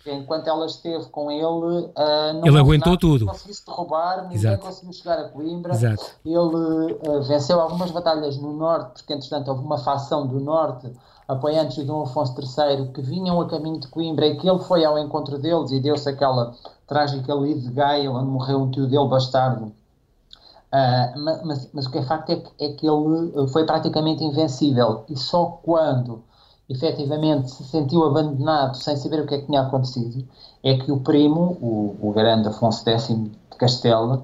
Enquanto 0.04 0.48
ela 0.48 0.66
esteve 0.66 1.04
com 1.10 1.30
ele, 1.30 1.44
uh, 1.44 2.32
não 2.34 2.46
ele 2.48 2.58
aguentou 2.58 2.94
nada, 2.94 3.00
tudo. 3.00 3.26
conseguisse 3.26 3.64
derrubar, 3.64 4.22
ninguém 4.22 4.38
Exato. 4.38 4.66
conseguiu 4.66 4.92
chegar 4.92 5.18
a 5.20 5.28
Coimbra. 5.28 5.72
Exato. 5.72 6.04
Ele 6.24 6.36
uh, 6.36 7.22
venceu 7.22 7.60
algumas 7.60 7.92
batalhas 7.92 8.36
no 8.38 8.52
norte, 8.52 8.94
porque 8.94 9.12
entretanto 9.12 9.52
houve 9.52 9.62
uma 9.62 9.78
facção 9.78 10.26
do 10.26 10.40
norte 10.40 10.90
apoiantes 11.28 11.76
de 11.76 11.84
Dom 11.84 12.02
Afonso 12.02 12.34
III 12.40 12.88
que 12.88 13.02
vinham 13.02 13.40
a 13.40 13.46
caminho 13.46 13.78
de 13.78 13.86
Coimbra 13.86 14.26
e 14.26 14.36
que 14.36 14.48
ele 14.48 14.58
foi 14.60 14.84
ao 14.84 14.98
encontro 14.98 15.38
deles 15.38 15.70
e 15.70 15.78
deu-se 15.78 16.08
aquela 16.08 16.54
trágica 16.88 17.34
lide 17.34 17.60
de 17.60 17.70
Gaia, 17.70 18.10
onde 18.10 18.26
morreu 18.26 18.62
um 18.62 18.70
tio 18.70 18.88
dele 18.88 19.06
bastardo. 19.08 19.66
Uh, 19.66 21.18
mas, 21.46 21.70
mas, 21.72 21.86
o 21.86 21.90
que 21.90 21.98
é 21.98 22.02
facto 22.02 22.30
é 22.30 22.36
que, 22.36 22.64
é 22.64 22.72
que 22.72 22.86
ele 22.86 23.48
foi 23.48 23.64
praticamente 23.64 24.22
invencível 24.22 25.04
e 25.08 25.16
só 25.16 25.60
quando 25.62 26.22
efetivamente 26.68 27.50
se 27.50 27.64
sentiu 27.64 28.04
abandonado 28.04 28.76
sem 28.76 28.94
saber 28.96 29.20
o 29.20 29.26
que 29.26 29.34
é 29.34 29.38
que 29.38 29.46
tinha 29.46 29.62
acontecido 29.62 30.28
é 30.62 30.76
que 30.76 30.92
o 30.92 31.00
primo, 31.00 31.56
o, 31.62 31.96
o 32.02 32.12
grande 32.12 32.48
Afonso 32.48 32.84
X 32.84 33.08
de 33.08 33.56
Castela, 33.56 34.22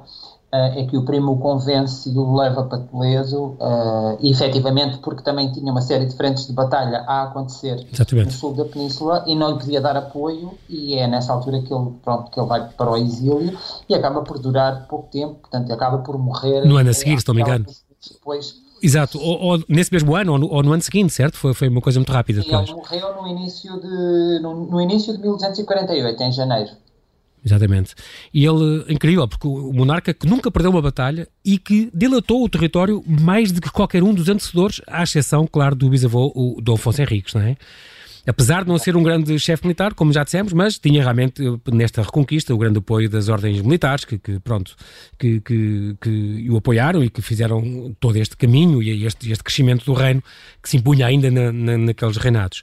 é 0.57 0.87
que 0.87 0.97
o 0.97 1.05
primo 1.05 1.33
o 1.33 1.38
convence 1.38 2.09
e 2.09 2.17
o 2.17 2.35
leva 2.37 2.64
para 2.64 2.79
Toledo, 2.79 3.57
uh, 3.61 4.17
e 4.21 4.31
efetivamente 4.31 4.99
porque 4.99 5.23
também 5.23 5.51
tinha 5.53 5.71
uma 5.71 5.81
série 5.81 6.07
de 6.07 6.14
frentes 6.17 6.47
de 6.47 6.53
batalha 6.53 7.05
a 7.07 7.25
acontecer 7.25 7.87
Exatamente. 7.93 8.27
no 8.27 8.33
sul 8.33 8.55
da 8.55 8.64
península 8.64 9.25
e 9.27 9.35
não 9.35 9.53
lhe 9.53 9.59
podia 9.59 9.81
dar 9.81 9.97
apoio, 9.97 10.55
e 10.69 10.95
é 10.95 11.07
nessa 11.07 11.33
altura 11.33 11.61
que 11.61 11.73
ele, 11.73 11.90
pronto, 12.03 12.31
que 12.31 12.38
ele 12.38 12.47
vai 12.47 12.69
para 12.69 12.90
o 12.90 12.97
exílio 12.97 13.59
e 13.88 13.95
acaba 13.95 14.23
por 14.23 14.38
durar 14.38 14.87
pouco 14.87 15.09
tempo, 15.11 15.35
portanto 15.40 15.73
acaba 15.73 15.99
por 15.99 16.19
morrer. 16.19 16.64
No 16.64 16.77
ano 16.77 16.90
a 16.90 16.95
seguir, 16.95 17.21
se 17.21 17.27
não 17.27 17.35
me 17.35 17.43
engano. 17.43 17.67
Depois, 18.12 18.55
Exato, 18.83 19.19
ou, 19.19 19.40
ou, 19.40 19.64
nesse 19.67 19.90
mesmo 19.90 20.14
ano 20.14 20.33
ou 20.33 20.38
no, 20.38 20.53
ou 20.53 20.62
no, 20.62 20.73
ano 20.73 20.83
seguinte, 20.83 21.11
certo? 21.11 21.38
Foi, 21.38 21.55
foi 21.55 21.69
uma 21.69 21.81
coisa 21.81 21.99
muito 21.99 22.12
rápida. 22.12 22.43
Sim, 22.43 22.55
ele 22.55 22.75
morreu 22.75 23.23
no 23.23 23.27
início, 23.27 23.81
de, 23.81 24.40
no, 24.43 24.67
no 24.67 24.79
início 24.79 25.14
de 25.14 25.21
1248, 25.21 26.23
em 26.23 26.31
janeiro. 26.31 26.71
Exatamente. 27.44 27.94
E 28.33 28.44
ele, 28.44 28.85
incrível, 28.88 29.28
porque 29.28 29.46
o 29.46 29.72
monarca 29.72 30.14
que 30.14 30.26
nunca 30.26 30.50
perdeu 30.50 30.70
uma 30.70 30.80
batalha 30.80 31.28
e 31.44 31.59
que 31.59 31.90
dilatou 31.92 32.42
o 32.42 32.48
território 32.48 33.04
mais 33.07 33.52
do 33.52 33.61
que 33.61 33.70
qualquer 33.70 34.02
um 34.02 34.14
dos 34.14 34.28
antecessores, 34.28 34.80
à 34.87 35.02
exceção, 35.02 35.46
claro, 35.46 35.74
do 35.74 35.90
bisavô, 35.90 36.33
o 36.35 36.61
Dom 36.62 36.74
Afonso 36.74 37.02
Henriques, 37.02 37.35
não 37.35 37.42
é? 37.42 37.57
Apesar 38.26 38.62
de 38.62 38.68
não 38.68 38.78
ser 38.78 38.96
um 38.96 39.02
grande 39.02 39.38
chefe 39.38 39.64
militar, 39.64 39.92
como 39.92 40.11
já 40.11 40.24
dissemos, 40.24 40.52
mas 40.54 40.78
tinha 40.78 41.02
realmente 41.02 41.42
nesta 41.70 42.00
reconquista 42.00 42.54
o 42.54 42.59
grande 42.59 42.78
apoio 42.78 43.09
das 43.09 43.28
ordens 43.28 43.61
militares 43.61 44.07
que, 44.07 44.18
que 44.18 44.40
pronto, 44.40 44.74
que, 45.18 45.40
que, 45.40 45.94
que, 46.00 46.46
o 46.48 46.57
apoiaram 46.57 47.04
e 47.04 47.11
que 47.11 47.20
fizeram 47.20 47.94
todo 48.00 48.16
este 48.16 48.35
caminho 48.37 48.83
e 48.83 49.04
este, 49.04 49.30
este 49.30 49.44
crescimento 49.44 49.85
do 49.85 49.92
reino 49.92 50.22
que 50.62 50.70
se 50.70 50.78
impunha 50.78 51.07
ainda 51.07 51.30
na, 51.30 51.52
na, 51.52 51.76
naqueles 51.76 52.16
reinados. 52.16 52.62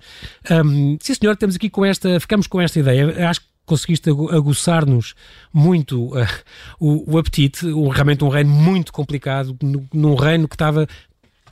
Um, 0.49 0.97
sim, 0.99 1.13
senhor, 1.13 1.37
temos 1.37 1.55
aqui 1.55 1.69
com 1.69 1.85
esta, 1.85 2.19
ficamos 2.19 2.47
com 2.47 2.59
esta 2.59 2.79
ideia. 2.79 3.29
Acho 3.29 3.41
que 3.41 3.50
conseguiste 3.71 4.09
aguçar-nos 4.09 5.13
muito 5.53 6.07
uh, 6.07 6.27
o, 6.77 7.13
o, 7.13 7.17
apetite, 7.17 7.65
o, 7.67 7.87
realmente 7.87 8.21
um 8.21 8.27
reino 8.27 8.49
muito 8.49 8.91
complicado, 8.91 9.57
num 9.93 10.15
reino 10.15 10.45
que 10.45 10.55
estava 10.55 10.85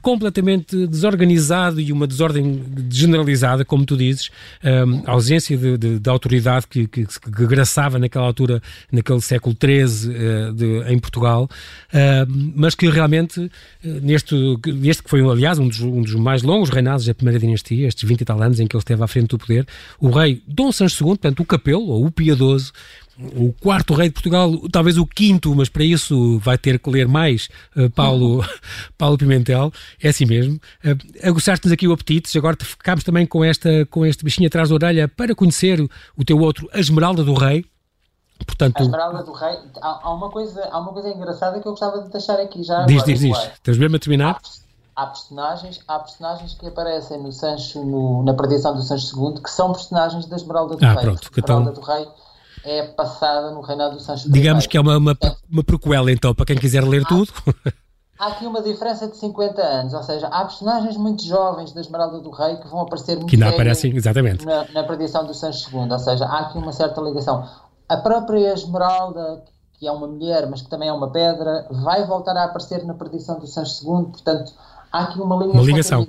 completamente 0.01 0.88
desorganizado 0.88 1.79
e 1.81 1.91
uma 1.91 2.07
desordem 2.07 2.63
generalizada, 2.89 3.65
como 3.65 3.85
tu 3.85 3.97
dizes, 3.97 4.29
um, 4.63 5.03
a 5.05 5.12
ausência 5.12 5.57
de, 5.57 5.77
de, 5.77 5.99
de 5.99 6.09
autoridade 6.09 6.67
que, 6.67 6.88
que, 6.88 7.05
que, 7.05 7.47
graçava 7.47 7.99
naquela 7.99 8.25
altura, 8.25 8.62
naquele 8.91 9.21
século 9.21 9.55
XIII 9.55 10.09
uh, 10.09 10.53
de, 10.53 10.83
em 10.91 10.99
Portugal, 10.99 11.49
uh, 11.93 12.51
mas 12.55 12.75
que 12.75 12.89
realmente, 12.89 13.39
uh, 13.39 13.49
neste, 13.83 14.35
neste 14.67 15.03
que 15.03 15.09
foi, 15.09 15.21
aliás, 15.21 15.59
um 15.59 15.67
dos, 15.67 15.81
um 15.81 16.01
dos, 16.01 16.15
mais 16.15 16.43
longos 16.43 16.69
reinados 16.69 17.05
da 17.05 17.13
primeira 17.13 17.39
dinastia, 17.39 17.88
estes 17.88 18.07
20 18.07 18.21
e 18.21 18.25
tal 18.25 18.41
anos 18.41 18.59
em 18.59 18.67
que 18.67 18.75
ele 18.75 18.81
esteve 18.81 19.03
à 19.03 19.07
frente 19.07 19.27
do 19.27 19.38
poder, 19.38 19.67
o 19.99 20.09
rei 20.09 20.41
Dom 20.47 20.71
Sancho 20.71 21.03
II, 21.03 21.09
portanto, 21.09 21.39
o 21.41 21.45
Capelo, 21.45 21.88
ou 21.88 22.05
o 22.05 22.12
Piedoso, 22.12 22.71
o 23.36 23.53
quarto 23.62 23.93
rei 23.93 24.08
de 24.08 24.13
Portugal, 24.13 24.51
talvez 24.71 24.97
o 24.97 25.05
quinto, 25.05 25.53
mas 25.53 25.67
para 25.67 25.84
isso 25.84 26.39
vai 26.39 26.58
ter 26.58 26.79
que 26.79 26.89
ler 26.89 27.08
mais 27.08 27.49
uh, 27.75 27.89
Paulo, 27.89 28.43
Paulo 28.97 29.17
Pimentel, 29.17 29.71
é 30.01 30.10
assim 30.10 30.25
mesmo. 30.25 30.55
Uh, 30.84 31.27
Aguçaste-nos 31.27 31.73
aqui 31.73 31.88
o 31.88 31.91
apetite, 31.91 32.38
agora 32.38 32.55
ficámos 32.60 33.03
também 33.03 33.25
com, 33.25 33.43
esta, 33.43 33.86
com 33.88 34.05
este 34.05 34.23
bichinho 34.23 34.47
atrás 34.47 34.69
da 34.69 34.75
orelha 34.75 35.08
para 35.08 35.36
conhecer 35.36 35.79
o 36.15 36.23
teu 36.23 36.39
outro, 36.39 36.69
a 36.73 36.79
Esmeralda 36.79 37.23
do 37.23 37.34
Rei. 37.34 37.65
Portanto, 38.45 38.77
a 38.77 38.84
Esmeralda 38.84 39.23
do 39.23 39.34
Rei, 39.34 39.58
há, 39.82 39.99
há, 40.01 40.13
uma 40.13 40.29
coisa, 40.29 40.63
há 40.71 40.79
uma 40.79 40.93
coisa 40.93 41.10
engraçada 41.10 41.60
que 41.60 41.67
eu 41.67 41.73
gostava 41.73 42.01
de 42.01 42.10
deixar 42.10 42.39
aqui 42.39 42.63
já. 42.63 42.86
Diz, 42.86 43.01
agora, 43.01 43.13
diz, 43.13 43.19
diz. 43.19 43.38
Estás 43.38 43.77
mesmo 43.77 43.97
a 43.97 43.99
terminar? 43.99 44.39
Há, 44.95 45.03
há, 45.03 45.08
personagens, 45.08 45.82
há 45.86 45.99
personagens 45.99 46.53
que 46.53 46.65
aparecem 46.65 47.21
no 47.21 47.34
Sancho, 47.34 47.84
no, 47.84 48.23
na 48.23 48.34
perdição 48.34 48.73
do 48.73 48.82
Sancho 48.82 49.13
II, 49.17 49.41
que 49.41 49.49
são 49.49 49.73
personagens 49.73 50.25
da 50.25 50.38
Esmeralda 50.38 50.77
do 50.77 50.86
ah, 50.86 50.93
Rei. 50.93 51.01
Pronto, 51.01 51.29
a 51.36 51.39
Esmeralda 51.39 51.71
então... 51.71 51.84
do 51.84 51.86
Rei 51.86 52.08
é 52.63 52.83
passada 52.83 53.51
no 53.51 53.61
reinado 53.61 53.95
do 53.95 54.01
Sancho 54.01 54.31
Digamos 54.31 54.67
que 54.67 54.77
é 54.77 54.81
uma, 54.81 54.97
uma, 54.97 55.17
uma 55.49 55.63
prequela, 55.63 56.11
então, 56.11 56.33
para 56.33 56.45
quem 56.45 56.57
quiser 56.57 56.83
ler 56.83 57.03
há, 57.03 57.07
tudo. 57.07 57.31
Há 58.19 58.27
aqui 58.27 58.45
uma 58.45 58.61
diferença 58.61 59.07
de 59.07 59.15
50 59.15 59.61
anos, 59.61 59.93
ou 59.93 60.03
seja, 60.03 60.27
há 60.27 60.43
personagens 60.43 60.97
muito 60.97 61.23
jovens 61.23 61.71
da 61.71 61.81
Esmeralda 61.81 62.19
do 62.19 62.29
Rei 62.31 62.57
que 62.57 62.67
vão 62.67 62.81
aparecer 62.81 63.15
muito 63.15 63.29
que 63.29 63.37
não 63.37 63.49
aparecem, 63.49 63.95
exatamente. 63.95 64.45
Na, 64.45 64.65
na 64.73 64.83
perdição 64.83 65.25
do 65.25 65.33
Sancho 65.33 65.69
II, 65.73 65.91
ou 65.91 65.99
seja, 65.99 66.25
há 66.25 66.39
aqui 66.39 66.57
uma 66.57 66.73
certa 66.73 66.99
ligação. 67.01 67.47
A 67.87 67.97
própria 67.97 68.53
Esmeralda, 68.53 69.43
que 69.73 69.87
é 69.87 69.91
uma 69.91 70.07
mulher, 70.07 70.47
mas 70.49 70.61
que 70.61 70.69
também 70.69 70.89
é 70.89 70.93
uma 70.93 71.09
pedra, 71.11 71.65
vai 71.71 72.05
voltar 72.05 72.35
a 72.35 72.43
aparecer 72.43 72.83
na 72.85 72.93
perdição 72.93 73.39
do 73.39 73.47
Sancho 73.47 73.83
II, 73.83 74.11
portanto, 74.11 74.51
há 74.91 75.03
aqui 75.03 75.19
uma, 75.21 75.35
uma 75.35 75.61
ligação. 75.61 76.05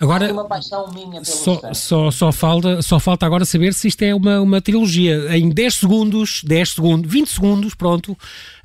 Agora, 0.00 0.32
uma 0.32 0.44
paixão 0.44 0.88
minha 0.92 1.24
só, 1.24 1.60
só, 1.72 2.10
só, 2.10 2.32
falta, 2.32 2.82
só 2.82 2.98
falta 2.98 3.24
agora 3.24 3.44
saber 3.44 3.72
se 3.72 3.86
isto 3.86 4.02
é 4.02 4.12
uma, 4.14 4.40
uma 4.40 4.60
trilogia. 4.60 5.36
Em 5.36 5.48
10 5.48 5.74
segundos, 5.74 6.42
10 6.44 6.68
segundos, 6.70 7.10
20 7.10 7.28
segundos, 7.28 7.74
pronto, 7.74 8.16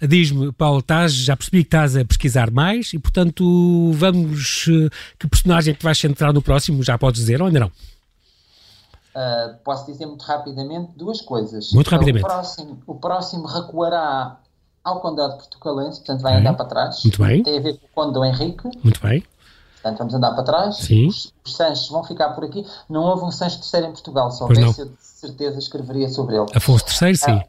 diz-me, 0.02 0.52
Paulo, 0.52 0.80
estás, 0.80 1.14
já 1.14 1.38
percebi 1.38 1.64
que 1.64 1.68
estás 1.68 1.96
a 1.96 2.04
pesquisar 2.04 2.50
mais 2.50 2.94
e, 2.94 3.00
portanto, 3.00 3.92
vamos. 3.94 4.66
Eh, 4.68 4.90
que 5.20 5.28
personagem 5.28 5.74
é 5.74 5.78
que 5.78 5.84
vais 5.84 5.98
centrar 5.98 6.34
no 6.34 6.42
próximo? 6.42 6.82
Já 6.82 6.98
podes 6.98 7.22
dizer 7.22 7.42
ou 7.42 7.48
ainda 7.48 7.60
não? 7.60 7.68
Uh, 7.68 9.58
posso 9.64 9.86
dizer 9.86 10.06
muito 10.06 10.24
rapidamente 10.24 10.94
duas 10.96 11.22
coisas. 11.22 11.72
Muito 11.74 11.90
rapidamente. 11.90 12.26
O 12.26 12.28
próximo, 12.28 12.82
o 12.88 12.96
próximo 12.96 13.46
recuará 13.46 14.38
ao 14.84 15.00
Condado 15.00 15.38
Portucalense, 15.38 16.00
portanto 16.00 16.22
vai 16.22 16.38
andar 16.38 16.54
para 16.54 16.66
trás. 16.66 17.04
Muito 17.04 17.22
bem. 17.22 17.44
Tem 17.44 17.58
a 17.58 17.62
ver 17.62 17.78
com 17.78 17.86
o 17.86 17.90
Conde 17.94 18.14
do 18.14 18.26
Henrique. 18.26 18.70
Muito 18.84 19.00
bem. 19.02 19.24
Portanto, 19.82 19.98
vamos 20.00 20.14
andar 20.14 20.32
para 20.32 20.44
trás. 20.44 20.78
Sim. 20.78 21.08
Os, 21.08 21.34
os 21.46 21.56
Sanches 21.56 21.88
vão 21.88 22.04
ficar 22.04 22.30
por 22.30 22.44
aqui. 22.44 22.66
Não 22.90 23.02
houve 23.04 23.24
um 23.24 23.32
Sancho 23.32 23.60
III 23.74 23.86
em 23.86 23.92
Portugal, 23.92 24.32
se 24.32 24.44
houvesse, 24.44 24.82
eu 24.82 24.86
de 24.88 24.96
certeza 25.00 25.58
escreveria 25.58 26.10
sobre 26.10 26.36
ele. 26.36 26.48
Afonso 26.54 26.86
III, 27.02 27.16
sim. 27.16 27.32
Ah, 27.32 27.46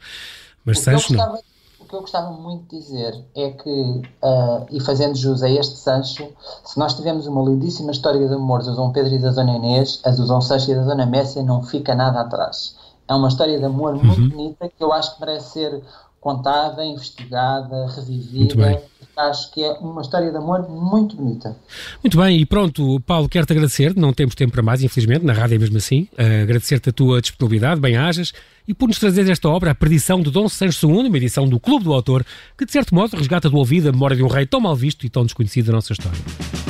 Mas 0.64 0.80
Sancho 0.80 1.12
não. 1.14 1.38
O 1.80 1.84
que 1.90 1.96
eu 1.96 2.02
gostava 2.02 2.30
muito 2.30 2.70
de 2.70 2.78
dizer 2.78 3.24
é 3.34 3.50
que, 3.50 4.02
uh, 4.22 4.64
e 4.70 4.78
fazendo 4.80 5.16
jus 5.16 5.42
a 5.42 5.50
este 5.50 5.76
Sancho, 5.76 6.28
se 6.64 6.78
nós 6.78 6.94
tivermos 6.94 7.26
uma 7.26 7.42
lindíssima 7.42 7.90
história 7.90 8.28
de 8.28 8.32
amor 8.32 8.62
do 8.62 8.76
Dom 8.76 8.92
Pedro 8.92 9.12
e 9.12 9.18
da 9.18 9.32
Dona 9.32 9.56
Inês, 9.56 10.00
a 10.04 10.10
do 10.10 10.24
Dom 10.24 10.40
Sancho 10.40 10.70
e 10.70 10.74
da 10.76 10.84
Dona 10.84 11.04
Messia 11.04 11.42
não 11.42 11.64
fica 11.64 11.92
nada 11.96 12.20
atrás. 12.20 12.76
É 13.08 13.14
uma 13.14 13.26
história 13.26 13.58
de 13.58 13.64
amor 13.64 13.96
muito 13.96 14.20
uhum. 14.20 14.28
bonita 14.28 14.68
que 14.68 14.84
eu 14.84 14.92
acho 14.92 15.16
que 15.16 15.20
merece 15.20 15.50
ser 15.50 15.82
contada, 16.20 16.84
investigada, 16.84 17.88
revivida 17.88 18.80
acho 19.28 19.52
que 19.52 19.62
é 19.62 19.72
uma 19.80 20.02
história 20.02 20.30
de 20.30 20.36
amor 20.36 20.68
muito 20.68 21.16
bonita. 21.16 21.56
Muito 22.02 22.16
bem, 22.16 22.40
e 22.40 22.46
pronto, 22.46 23.00
Paulo, 23.00 23.28
quero-te 23.28 23.52
agradecer, 23.52 23.94
não 23.96 24.12
temos 24.12 24.34
tempo 24.34 24.52
para 24.52 24.62
mais, 24.62 24.82
infelizmente, 24.82 25.24
na 25.24 25.32
rádio 25.32 25.56
é 25.56 25.58
mesmo 25.58 25.76
assim, 25.76 26.08
uh, 26.12 26.42
agradecer-te 26.42 26.90
a 26.90 26.92
tua 26.92 27.20
disponibilidade, 27.20 27.80
bem-ajas, 27.80 28.32
e 28.66 28.74
por 28.74 28.88
nos 28.88 28.98
trazer 28.98 29.28
esta 29.28 29.48
obra, 29.48 29.72
A 29.72 29.74
Perdição 29.74 30.20
de 30.20 30.30
Dom 30.30 30.48
Sancho 30.48 30.86
II, 30.86 31.08
uma 31.08 31.16
edição 31.16 31.48
do 31.48 31.58
Clube 31.58 31.84
do 31.84 31.92
Autor, 31.92 32.24
que 32.56 32.64
de 32.64 32.72
certo 32.72 32.94
modo 32.94 33.16
resgata 33.16 33.50
do 33.50 33.56
ouvido 33.56 33.88
a 33.88 33.92
memória 33.92 34.16
de 34.16 34.22
um 34.22 34.28
rei 34.28 34.46
tão 34.46 34.60
mal 34.60 34.76
visto 34.76 35.04
e 35.04 35.10
tão 35.10 35.24
desconhecido 35.24 35.66
da 35.66 35.72
nossa 35.72 35.92
história. 35.92 36.69